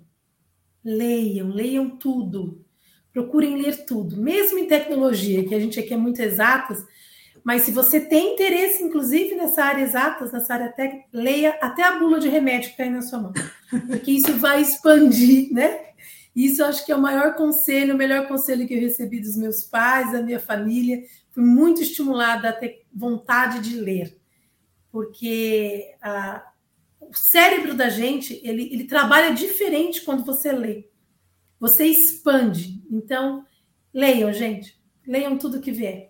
Leiam, 0.87 1.49
leiam 1.49 1.89
tudo. 1.89 2.63
Procurem 3.11 3.61
ler 3.61 3.85
tudo, 3.85 4.15
mesmo 4.15 4.57
em 4.57 4.67
tecnologia, 4.67 5.45
que 5.45 5.53
a 5.53 5.59
gente 5.59 5.77
aqui 5.77 5.93
é 5.93 5.97
muito 5.97 6.21
exatas, 6.21 6.85
mas 7.47 7.61
se 7.61 7.71
você 7.71 8.01
tem 8.01 8.33
interesse, 8.33 8.83
inclusive, 8.83 9.33
nessa 9.33 9.63
área 9.63 9.81
exatas, 9.81 10.33
nessa 10.33 10.53
área 10.53 10.69
técnica, 10.69 11.05
leia 11.13 11.51
até 11.61 11.81
a 11.81 11.97
bula 11.97 12.19
de 12.19 12.27
remédio 12.27 12.71
que 12.71 12.75
cai 12.75 12.89
na 12.89 13.01
sua 13.01 13.19
mão, 13.19 13.33
porque 13.87 14.11
isso 14.11 14.33
vai 14.33 14.61
expandir, 14.61 15.53
né? 15.53 15.91
Isso 16.35 16.61
eu 16.61 16.65
acho 16.65 16.85
que 16.85 16.91
é 16.91 16.95
o 16.97 17.01
maior 17.01 17.35
conselho, 17.35 17.95
o 17.95 17.97
melhor 17.97 18.27
conselho 18.27 18.67
que 18.67 18.73
eu 18.73 18.81
recebi 18.81 19.21
dos 19.21 19.37
meus 19.37 19.63
pais, 19.63 20.11
da 20.11 20.21
minha 20.21 20.41
família. 20.41 21.05
Fui 21.31 21.41
muito 21.41 21.81
estimulada 21.81 22.49
a 22.49 22.51
ter 22.51 22.85
vontade 22.93 23.61
de 23.61 23.79
ler, 23.79 24.19
porque 24.91 25.95
a, 26.01 26.51
o 26.99 27.15
cérebro 27.15 27.75
da 27.75 27.87
gente 27.87 28.41
ele, 28.43 28.67
ele 28.73 28.83
trabalha 28.83 29.33
diferente 29.33 30.01
quando 30.01 30.25
você 30.25 30.51
lê. 30.51 30.89
Você 31.61 31.85
expande. 31.85 32.83
Então, 32.91 33.45
leiam, 33.93 34.33
gente. 34.33 34.77
Leiam 35.07 35.37
tudo 35.37 35.61
que 35.61 35.71
vê. 35.71 36.09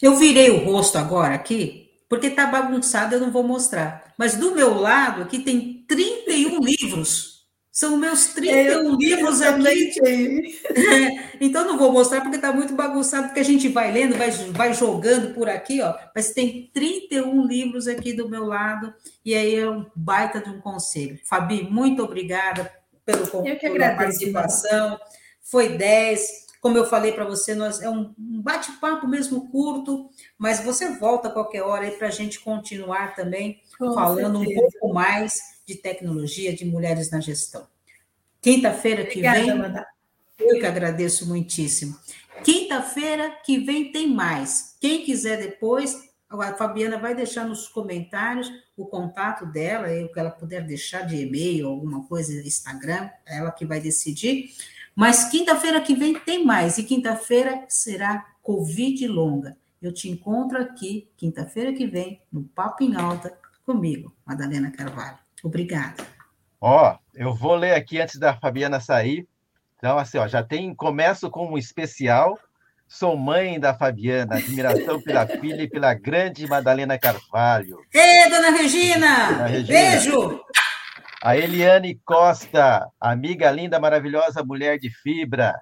Eu 0.00 0.16
virei 0.16 0.50
o 0.50 0.64
rosto 0.64 0.98
agora 0.98 1.34
aqui, 1.34 1.90
porque 2.08 2.28
está 2.28 2.46
bagunçado, 2.46 3.14
eu 3.14 3.20
não 3.20 3.30
vou 3.30 3.42
mostrar. 3.42 4.14
Mas 4.18 4.36
do 4.36 4.54
meu 4.54 4.74
lado 4.74 5.22
aqui 5.22 5.38
tem 5.38 5.84
31 5.88 6.60
livros. 6.60 7.36
São 7.76 7.98
meus 7.98 8.28
31 8.28 8.54
eu, 8.54 8.94
livros 8.94 9.42
eu 9.42 9.50
aqui. 9.50 10.58
então 11.38 11.66
não 11.66 11.76
vou 11.76 11.92
mostrar 11.92 12.22
porque 12.22 12.36
está 12.36 12.50
muito 12.50 12.72
bagunçado, 12.72 13.26
porque 13.26 13.40
a 13.40 13.44
gente 13.44 13.68
vai 13.68 13.92
lendo, 13.92 14.16
vai, 14.16 14.30
vai 14.30 14.72
jogando 14.72 15.34
por 15.34 15.46
aqui, 15.46 15.82
ó. 15.82 15.94
Mas 16.14 16.30
tem 16.30 16.70
31 16.72 17.46
livros 17.46 17.86
aqui 17.86 18.14
do 18.14 18.30
meu 18.30 18.46
lado, 18.46 18.94
e 19.22 19.34
aí 19.34 19.56
é 19.56 19.68
um 19.68 19.84
baita 19.94 20.40
de 20.40 20.48
um 20.48 20.58
conselho. 20.58 21.20
Fabi, 21.26 21.64
muito 21.64 22.02
obrigada 22.02 22.72
pelo, 23.04 23.26
pela 23.26 23.94
participação. 23.94 24.98
Foi 25.42 25.68
10. 25.68 26.45
Como 26.66 26.76
eu 26.76 26.84
falei 26.84 27.12
para 27.12 27.24
você, 27.24 27.54
nós, 27.54 27.80
é 27.80 27.88
um 27.88 28.12
bate-papo 28.18 29.06
mesmo 29.06 29.48
curto, 29.52 30.10
mas 30.36 30.64
você 30.64 30.98
volta 30.98 31.28
a 31.28 31.30
qualquer 31.30 31.62
hora 31.62 31.84
aí 31.84 31.92
para 31.92 32.08
a 32.08 32.10
gente 32.10 32.40
continuar 32.40 33.14
também 33.14 33.62
Com 33.78 33.94
falando 33.94 34.40
certeza. 34.40 34.66
um 34.66 34.70
pouco 34.72 34.92
mais 34.92 35.40
de 35.64 35.76
tecnologia 35.76 36.52
de 36.52 36.64
mulheres 36.64 37.08
na 37.08 37.20
gestão. 37.20 37.68
Quinta-feira 38.42 39.04
que 39.04 39.20
vem. 39.20 39.48
Amanda. 39.48 39.86
Eu 40.40 40.58
que 40.58 40.66
agradeço 40.66 41.28
muitíssimo. 41.28 41.96
Quinta-feira 42.42 43.30
que 43.44 43.58
vem 43.58 43.92
tem 43.92 44.12
mais. 44.12 44.76
Quem 44.80 45.04
quiser 45.04 45.38
depois, 45.38 46.05
a 46.28 46.54
Fabiana 46.54 46.98
vai 46.98 47.14
deixar 47.14 47.44
nos 47.44 47.68
comentários 47.68 48.50
o 48.76 48.86
contato 48.86 49.46
dela, 49.46 49.86
o 50.04 50.12
que 50.12 50.18
ela 50.18 50.30
puder 50.30 50.66
deixar 50.66 51.02
de 51.02 51.16
e-mail, 51.16 51.68
alguma 51.68 52.04
coisa, 52.06 52.32
Instagram, 52.46 53.08
ela 53.26 53.50
que 53.50 53.64
vai 53.64 53.80
decidir. 53.80 54.50
Mas 54.94 55.28
quinta-feira 55.28 55.80
que 55.80 55.94
vem 55.94 56.18
tem 56.18 56.44
mais, 56.44 56.78
e 56.78 56.84
quinta-feira 56.84 57.64
será 57.68 58.26
Covid 58.42 59.06
longa. 59.06 59.56
Eu 59.80 59.92
te 59.92 60.08
encontro 60.08 60.58
aqui, 60.58 61.10
quinta-feira 61.16 61.72
que 61.72 61.86
vem, 61.86 62.20
no 62.32 62.44
Papo 62.44 62.82
em 62.82 62.96
Alta, 62.96 63.38
comigo, 63.64 64.14
Madalena 64.24 64.70
Carvalho. 64.70 65.18
Obrigada. 65.44 66.04
Ó, 66.60 66.96
eu 67.14 67.34
vou 67.34 67.54
ler 67.54 67.74
aqui 67.74 68.00
antes 68.00 68.18
da 68.18 68.34
Fabiana 68.34 68.80
sair. 68.80 69.28
Então, 69.76 69.98
assim, 69.98 70.18
ó, 70.18 70.26
já 70.26 70.42
tem, 70.42 70.74
começo 70.74 71.30
com 71.30 71.46
um 71.46 71.58
especial. 71.58 72.38
Sou 72.88 73.16
mãe 73.16 73.58
da 73.58 73.74
Fabiana, 73.74 74.36
admiração 74.36 75.02
pela 75.02 75.26
filha 75.40 75.62
e 75.62 75.68
pela 75.68 75.92
grande 75.92 76.46
Madalena 76.46 76.98
Carvalho. 76.98 77.78
Ei, 77.92 78.30
dona 78.30 78.50
Regina! 78.50 79.32
Dona 79.32 79.46
Regina. 79.46 79.78
Beijo! 79.78 80.40
A 81.22 81.36
Eliane 81.36 82.00
Costa, 82.04 82.88
amiga 83.00 83.50
linda, 83.50 83.80
maravilhosa, 83.80 84.44
mulher 84.44 84.78
de 84.78 84.90
fibra. 84.90 85.60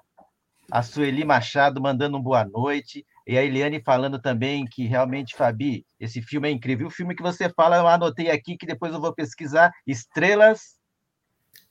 A 0.70 0.82
Sueli 0.82 1.24
Machado 1.24 1.80
mandando 1.80 2.18
um 2.18 2.22
boa 2.22 2.44
noite. 2.44 3.06
E 3.26 3.38
a 3.38 3.42
Eliane 3.42 3.80
falando 3.82 4.20
também 4.20 4.66
que 4.66 4.86
realmente, 4.86 5.34
Fabi, 5.34 5.86
esse 5.98 6.20
filme 6.20 6.48
é 6.48 6.52
incrível. 6.52 6.88
O 6.88 6.90
filme 6.90 7.14
que 7.14 7.22
você 7.22 7.48
fala, 7.48 7.78
eu 7.78 7.88
anotei 7.88 8.30
aqui, 8.30 8.56
que 8.58 8.66
depois 8.66 8.92
eu 8.92 9.00
vou 9.00 9.14
pesquisar. 9.14 9.72
Estrelas. 9.86 10.76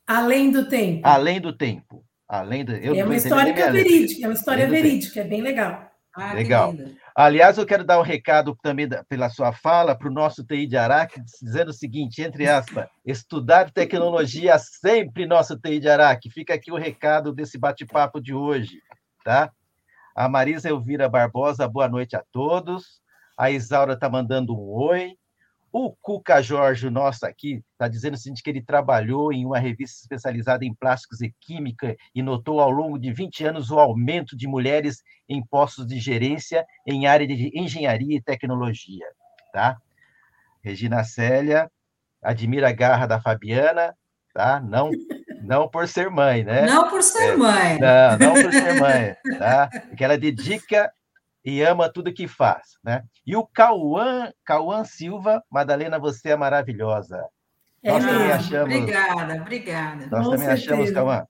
Além 0.08 0.50
do 0.50 0.68
tempo. 0.68 1.08
Além 1.08 1.39
do 1.39 1.56
tempo. 1.56 2.04
Além 2.28 2.64
do... 2.64 2.74
Eu 2.74 2.96
é 2.96 3.04
uma 3.04 3.16
história 3.16 3.54
verídica, 3.72 4.26
é 4.26 4.28
uma 4.28 4.34
história 4.34 4.68
verídica, 4.68 5.22
é 5.22 5.24
bem 5.24 5.42
legal. 5.42 5.94
Ah, 6.16 6.34
Legal. 6.34 6.76
Aliás, 7.16 7.58
eu 7.58 7.66
quero 7.66 7.84
dar 7.84 8.00
um 8.00 8.04
recado 8.04 8.56
também 8.62 8.88
da, 8.88 9.04
pela 9.04 9.30
sua 9.30 9.52
fala 9.52 9.96
para 9.96 10.08
o 10.08 10.14
nosso 10.14 10.44
TI 10.44 10.68
de 10.68 10.78
Araque, 10.78 11.20
dizendo 11.42 11.70
o 11.70 11.74
seguinte, 11.74 12.22
entre 12.22 12.48
aspas, 12.48 12.88
estudar 13.04 13.72
tecnologia 13.72 14.58
sempre 14.60 15.26
nosso 15.26 15.58
TI 15.58 15.80
de 15.80 15.90
Araque. 15.90 16.30
Fica 16.30 16.54
aqui 16.54 16.72
o 16.72 16.78
recado 16.78 17.34
desse 17.34 17.58
bate-papo 17.58 18.22
de 18.22 18.32
hoje, 18.32 18.80
tá? 19.24 19.52
A 20.16 20.30
Marisa 20.30 20.70
Elvira 20.70 21.10
Barbosa, 21.10 21.68
boa 21.68 21.90
noite 21.90 22.16
a 22.16 22.24
todos. 22.32 23.02
A 23.36 23.50
Isaura 23.50 23.94
está 23.94 24.08
mandando 24.08 24.54
um 24.54 24.70
oi. 24.70 25.18
O 25.76 25.92
Cuca 25.92 26.40
Jorge, 26.40 26.88
nosso 26.92 27.26
aqui, 27.26 27.64
está 27.72 27.88
dizendo 27.88 28.14
o 28.14 28.18
seguinte, 28.18 28.44
que 28.44 28.50
ele 28.52 28.62
trabalhou 28.62 29.34
em 29.34 29.44
uma 29.44 29.58
revista 29.58 30.04
especializada 30.04 30.64
em 30.64 30.72
plásticos 30.72 31.20
e 31.20 31.34
química 31.42 31.96
e 32.14 32.22
notou 32.22 32.60
ao 32.60 32.70
longo 32.70 33.00
de 33.00 33.12
20 33.12 33.44
anos 33.46 33.72
o 33.72 33.80
aumento 33.80 34.38
de 34.38 34.48
mulheres 34.48 35.02
em 35.28 35.44
postos 35.44 35.88
de 35.88 36.00
gerência 36.00 36.64
em 36.86 37.08
área 37.08 37.26
de 37.26 37.50
engenharia 37.56 38.18
e 38.18 38.22
tecnologia. 38.22 39.08
Tá? 39.52 39.78
Regina 40.64 41.04
Célia, 41.04 41.68
admira 42.22 42.70
a 42.70 42.72
garra 42.72 43.08
da 43.08 43.20
Fabiana, 43.20 43.96
tá? 44.32 44.60
Não, 44.60 44.92
não 45.42 45.68
por 45.68 45.88
ser 45.88 46.08
mãe, 46.12 46.44
né? 46.44 46.68
Não 46.68 46.88
por 46.88 47.02
ser 47.02 47.34
é, 47.34 47.36
mãe. 47.36 47.80
Não, 47.80 48.18
não 48.20 48.34
por 48.36 48.54
ser 48.54 48.80
mãe, 48.80 49.16
tá? 49.40 49.70
Porque 49.90 50.04
ela 50.04 50.20
dedica 50.20 50.94
e 51.44 51.62
ama 51.62 51.92
tudo 51.92 52.14
que 52.14 52.28
faz, 52.28 52.78
né? 52.84 53.04
E 53.26 53.36
o 53.36 53.46
Cauã, 53.46 54.32
Cauã 54.46 54.84
Silva, 54.84 55.44
Madalena, 55.52 56.00
você 56.00 56.30
é 56.30 56.36
maravilhosa. 56.36 57.26
É 57.84 57.92
nós 57.92 58.06
também 58.06 58.32
achamos. 58.32 58.76
Obrigada, 58.76 59.42
obrigada. 59.42 60.08
Nós 60.08 60.26
Com 60.26 60.32
também 60.32 60.48
certeza. 60.48 60.74
achamos, 60.74 60.92
Cauã. 60.92 61.28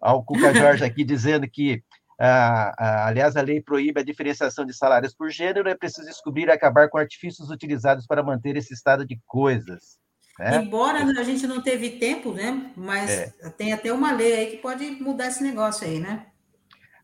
O 0.00 0.22
Cuca 0.22 0.54
Jorge 0.54 0.84
aqui 0.84 1.02
dizendo 1.04 1.48
que, 1.50 1.82
ah, 2.20 2.72
ah, 2.78 3.06
aliás, 3.08 3.36
a 3.36 3.42
lei 3.42 3.60
proíbe 3.60 4.00
a 4.00 4.04
diferenciação 4.04 4.64
de 4.64 4.72
salários 4.72 5.14
por 5.14 5.30
gênero, 5.30 5.68
é 5.68 5.74
preciso 5.74 6.06
descobrir 6.06 6.46
e 6.46 6.52
acabar 6.52 6.88
com 6.88 6.98
artifícios 6.98 7.50
utilizados 7.50 8.06
para 8.06 8.22
manter 8.22 8.56
esse 8.56 8.72
estado 8.72 9.04
de 9.04 9.18
coisas. 9.26 9.98
Né? 10.38 10.56
Embora 10.56 11.02
a 11.02 11.24
gente 11.24 11.46
não 11.46 11.60
teve 11.60 11.90
tempo, 11.98 12.32
né? 12.32 12.70
Mas 12.76 13.10
é. 13.10 13.50
tem 13.56 13.72
até 13.72 13.92
uma 13.92 14.12
lei 14.12 14.34
aí 14.34 14.46
que 14.50 14.58
pode 14.58 14.84
mudar 15.02 15.28
esse 15.28 15.42
negócio 15.42 15.86
aí, 15.86 15.98
né? 15.98 16.26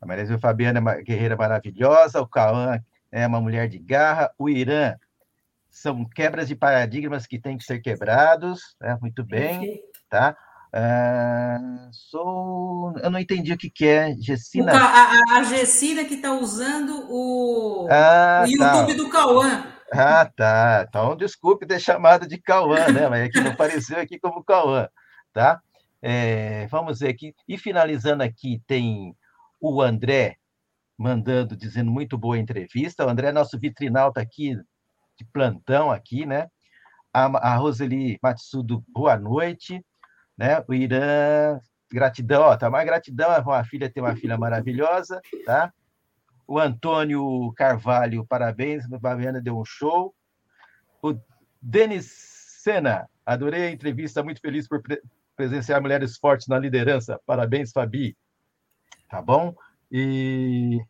A 0.03 0.07
Maria 0.07 0.37
Fabiana 0.37 0.81
é 0.81 0.83
uma 0.83 0.95
guerreira 0.97 1.37
maravilhosa, 1.37 2.21
o 2.21 2.27
Cauã 2.27 2.83
é 3.13 3.25
uma 3.25 3.41
mulher 3.41 3.69
de 3.69 3.79
garra, 3.79 4.33
o 4.37 4.49
Irã 4.49 4.97
são 5.71 6.05
quebras 6.05 6.49
de 6.49 6.57
paradigmas 6.57 7.25
que 7.25 7.39
têm 7.39 7.57
que 7.57 7.63
ser 7.63 7.79
quebrados, 7.79 8.75
né? 8.81 8.99
muito 9.01 9.23
bem, 9.25 9.81
tá? 10.11 10.37
Uh, 10.75 11.89
sou, 11.93 12.95
eu 13.01 13.11
não 13.11 13.19
entendi 13.21 13.53
o 13.53 13.57
que, 13.57 13.71
que 13.71 13.87
é, 13.87 14.13
Gessina. 14.15 14.73
A, 14.73 15.39
a, 15.39 15.43
Gessina 15.45 16.05
que 16.05 16.15
está 16.15 16.33
usando 16.33 17.07
o, 17.09 17.87
ah, 17.89 18.45
o 18.45 18.59
tá. 18.59 18.77
YouTube 18.77 18.97
tá. 18.97 19.05
do 19.05 19.09
Cauã. 19.09 19.67
Ah, 19.93 20.29
tá. 20.35 20.85
Então, 20.89 21.15
desculpe 21.15 21.67
ter 21.67 21.79
chamado 21.79 22.27
de 22.27 22.39
Cauã, 22.39 22.89
né? 22.89 23.09
Mas 23.09 23.33
é 23.37 23.41
não 23.41 23.53
apareceu 23.53 24.01
aqui 24.01 24.19
como 24.19 24.43
Cauã, 24.43 24.89
tá? 25.33 25.61
É, 26.01 26.67
vamos 26.69 26.99
ver 26.99 27.11
aqui. 27.11 27.35
E 27.47 27.57
finalizando 27.57 28.23
aqui, 28.25 28.61
tem 28.67 29.15
o 29.63 29.81
André 29.81 30.37
mandando, 30.99 31.57
dizendo 31.57 31.91
muito 31.91 32.19
boa 32.19 32.37
entrevista. 32.37 33.07
O 33.07 33.09
André 33.09 33.29
é 33.29 33.33
nosso 33.33 33.59
vitrinalta 33.59 34.21
aqui, 34.21 34.57
de 35.17 35.25
plantão 35.33 35.91
aqui, 35.91 36.27
né? 36.27 36.49
A, 37.13 37.53
a 37.53 37.57
Roseli 37.57 38.19
Matsudo, 38.21 38.85
boa 38.89 39.17
noite. 39.17 39.85
Né? 40.37 40.65
O 40.67 40.75
Irã, 40.75 41.61
gratidão, 41.91 42.43
ó, 42.43 42.57
tá 42.57 42.69
mais 42.69 42.85
gratidão, 42.85 43.31
a 43.31 43.65
filha 43.65 43.89
tem 43.89 44.03
uma 44.03 44.17
filha 44.17 44.37
maravilhosa, 44.37 45.21
tá? 45.45 45.73
O 46.47 46.59
Antônio 46.59 47.53
Carvalho, 47.57 48.27
parabéns, 48.27 48.87
Baviana 48.89 49.41
deu 49.41 49.57
um 49.57 49.65
show. 49.65 50.13
O 51.01 51.15
Denis 51.61 52.11
Sena, 52.63 53.09
adorei 53.25 53.69
a 53.69 53.71
entrevista, 53.71 54.23
muito 54.23 54.41
feliz 54.41 54.67
por 54.67 54.83
pre 54.83 55.01
presenciar 55.35 55.81
mulheres 55.81 56.19
fortes 56.19 56.47
na 56.47 56.59
liderança. 56.59 57.19
Parabéns, 57.25 57.73
Fabi. 57.73 58.17
Tá 59.13 59.21
bom? 59.21 59.55
E 59.91 60.81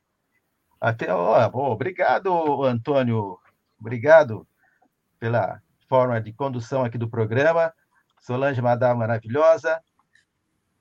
até, 0.81 1.13
ó, 1.13 1.45
obrigado, 1.73 2.63
Antônio. 2.63 3.37
Obrigado 3.81 4.47
pela 5.19 5.61
forma 5.89 6.21
de 6.21 6.33
condução 6.33 6.85
aqui 6.85 6.97
do 6.97 7.11
programa. 7.11 7.75
Solange 8.21 8.63
Madá 8.63 8.95
maravilhosa, 8.95 9.83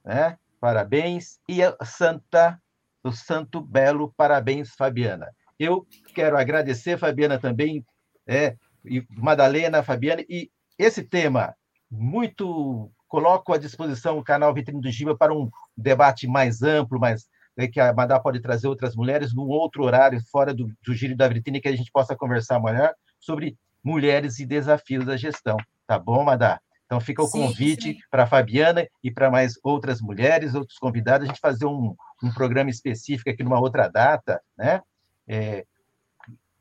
né? 0.06 0.38
Parabéns. 0.60 1.40
E 1.50 1.64
a 1.64 1.76
Santa 1.84 2.62
do 3.04 3.12
Santo 3.12 3.60
Belo. 3.60 4.14
Parabéns, 4.16 4.76
Fabiana. 4.76 5.28
Eu 5.58 5.88
quero 6.14 6.38
agradecer, 6.38 6.96
Fabiana, 6.96 7.40
também, 7.40 7.84
é, 8.28 8.56
e 8.86 9.04
Madalena, 9.10 9.82
Fabiana, 9.82 10.24
e 10.30 10.52
esse 10.78 11.02
tema, 11.02 11.56
muito 11.90 12.92
coloco 13.08 13.52
à 13.52 13.58
disposição 13.58 14.20
o 14.20 14.24
canal 14.24 14.54
Vitrine 14.54 14.80
do 14.80 14.92
Giba 14.92 15.18
para 15.18 15.34
um 15.34 15.50
debate 15.76 16.28
mais 16.28 16.62
amplo, 16.62 17.00
mais 17.00 17.28
né, 17.58 17.68
que 17.68 17.80
a 17.80 17.94
Madá 17.94 18.20
pode 18.20 18.40
trazer 18.40 18.68
outras 18.68 18.96
mulheres 18.96 19.34
num 19.34 19.48
outro 19.48 19.84
horário, 19.84 20.22
fora 20.32 20.54
do, 20.54 20.72
do 20.86 20.94
giro 20.94 21.16
da 21.16 21.28
vitrine, 21.28 21.62
que 21.62 21.68
a 21.68 21.76
gente 21.76 21.92
possa 21.92 22.16
conversar 22.16 22.60
melhor 22.62 22.94
sobre 23.20 23.58
mulheres 23.84 24.40
e 24.40 24.46
desafios 24.46 25.06
da 25.06 25.18
gestão. 25.18 25.58
Tá 25.88 25.98
bom, 25.98 26.24
Madá? 26.24 26.60
Então 26.86 27.00
fica 27.00 27.24
o 27.24 27.28
sim, 27.28 27.42
convite 27.42 27.98
para 28.10 28.24
a 28.24 28.28
Fabiana 28.28 28.86
e 29.02 29.10
para 29.10 29.32
mais 29.32 29.54
outras 29.64 30.02
mulheres, 30.02 30.54
outros 30.54 30.78
convidados, 30.78 31.26
a 31.26 31.32
gente 31.32 31.40
fazer 31.40 31.66
um, 31.66 31.96
um 32.22 32.32
programa 32.34 32.70
específico 32.70 33.30
aqui 33.30 33.44
numa 33.44 33.60
outra 33.60 33.88
data, 33.88 34.42
né? 34.58 34.82
É, 35.28 35.66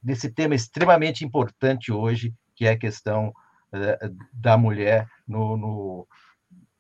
desse 0.01 0.31
tema 0.31 0.55
extremamente 0.55 1.25
importante 1.25 1.91
hoje, 1.91 2.33
que 2.55 2.65
é 2.65 2.71
a 2.71 2.79
questão 2.79 3.29
uh, 3.73 4.17
da 4.33 4.57
mulher 4.57 5.09
no, 5.27 5.57
no, 5.57 6.09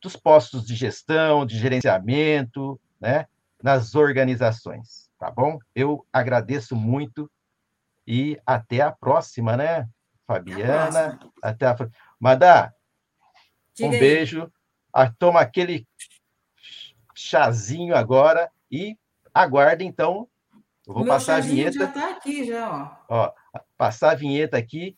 dos 0.00 0.16
postos 0.16 0.64
de 0.64 0.74
gestão, 0.74 1.44
de 1.44 1.58
gerenciamento, 1.58 2.80
né? 3.00 3.26
Nas 3.62 3.94
organizações. 3.94 5.10
tá 5.18 5.30
bom? 5.30 5.58
Eu 5.74 6.06
agradeço 6.12 6.74
muito 6.74 7.30
e 8.06 8.40
até 8.46 8.80
a 8.80 8.90
próxima, 8.90 9.56
né, 9.56 9.88
Fabiana? 10.26 11.18
Até 11.42 11.66
a 11.66 11.74
próxima. 11.74 11.96
Madá, 12.18 12.72
um 13.80 13.90
beijo. 13.90 14.50
Ah, 14.92 15.10
toma 15.10 15.40
aquele 15.40 15.86
chazinho 17.14 17.94
agora 17.94 18.50
e 18.70 18.98
aguarde, 19.32 19.84
então. 19.84 20.28
Eu 20.86 20.94
vou 20.94 21.06
passar 21.06 21.36
a 21.36 21.40
vinheta. 21.40 21.78
já 21.78 21.84
está 21.84 22.10
aqui, 22.10 22.44
já, 22.44 22.96
ó. 23.08 23.32
ó. 23.54 23.60
Passar 23.76 24.10
a 24.10 24.14
vinheta 24.14 24.56
aqui, 24.56 24.96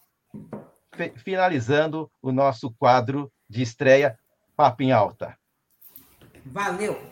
finalizando 1.16 2.10
o 2.22 2.32
nosso 2.32 2.70
quadro 2.72 3.30
de 3.48 3.62
estreia 3.62 4.18
Papo 4.56 4.82
em 4.82 4.92
Alta. 4.92 5.36
Valeu! 6.46 7.11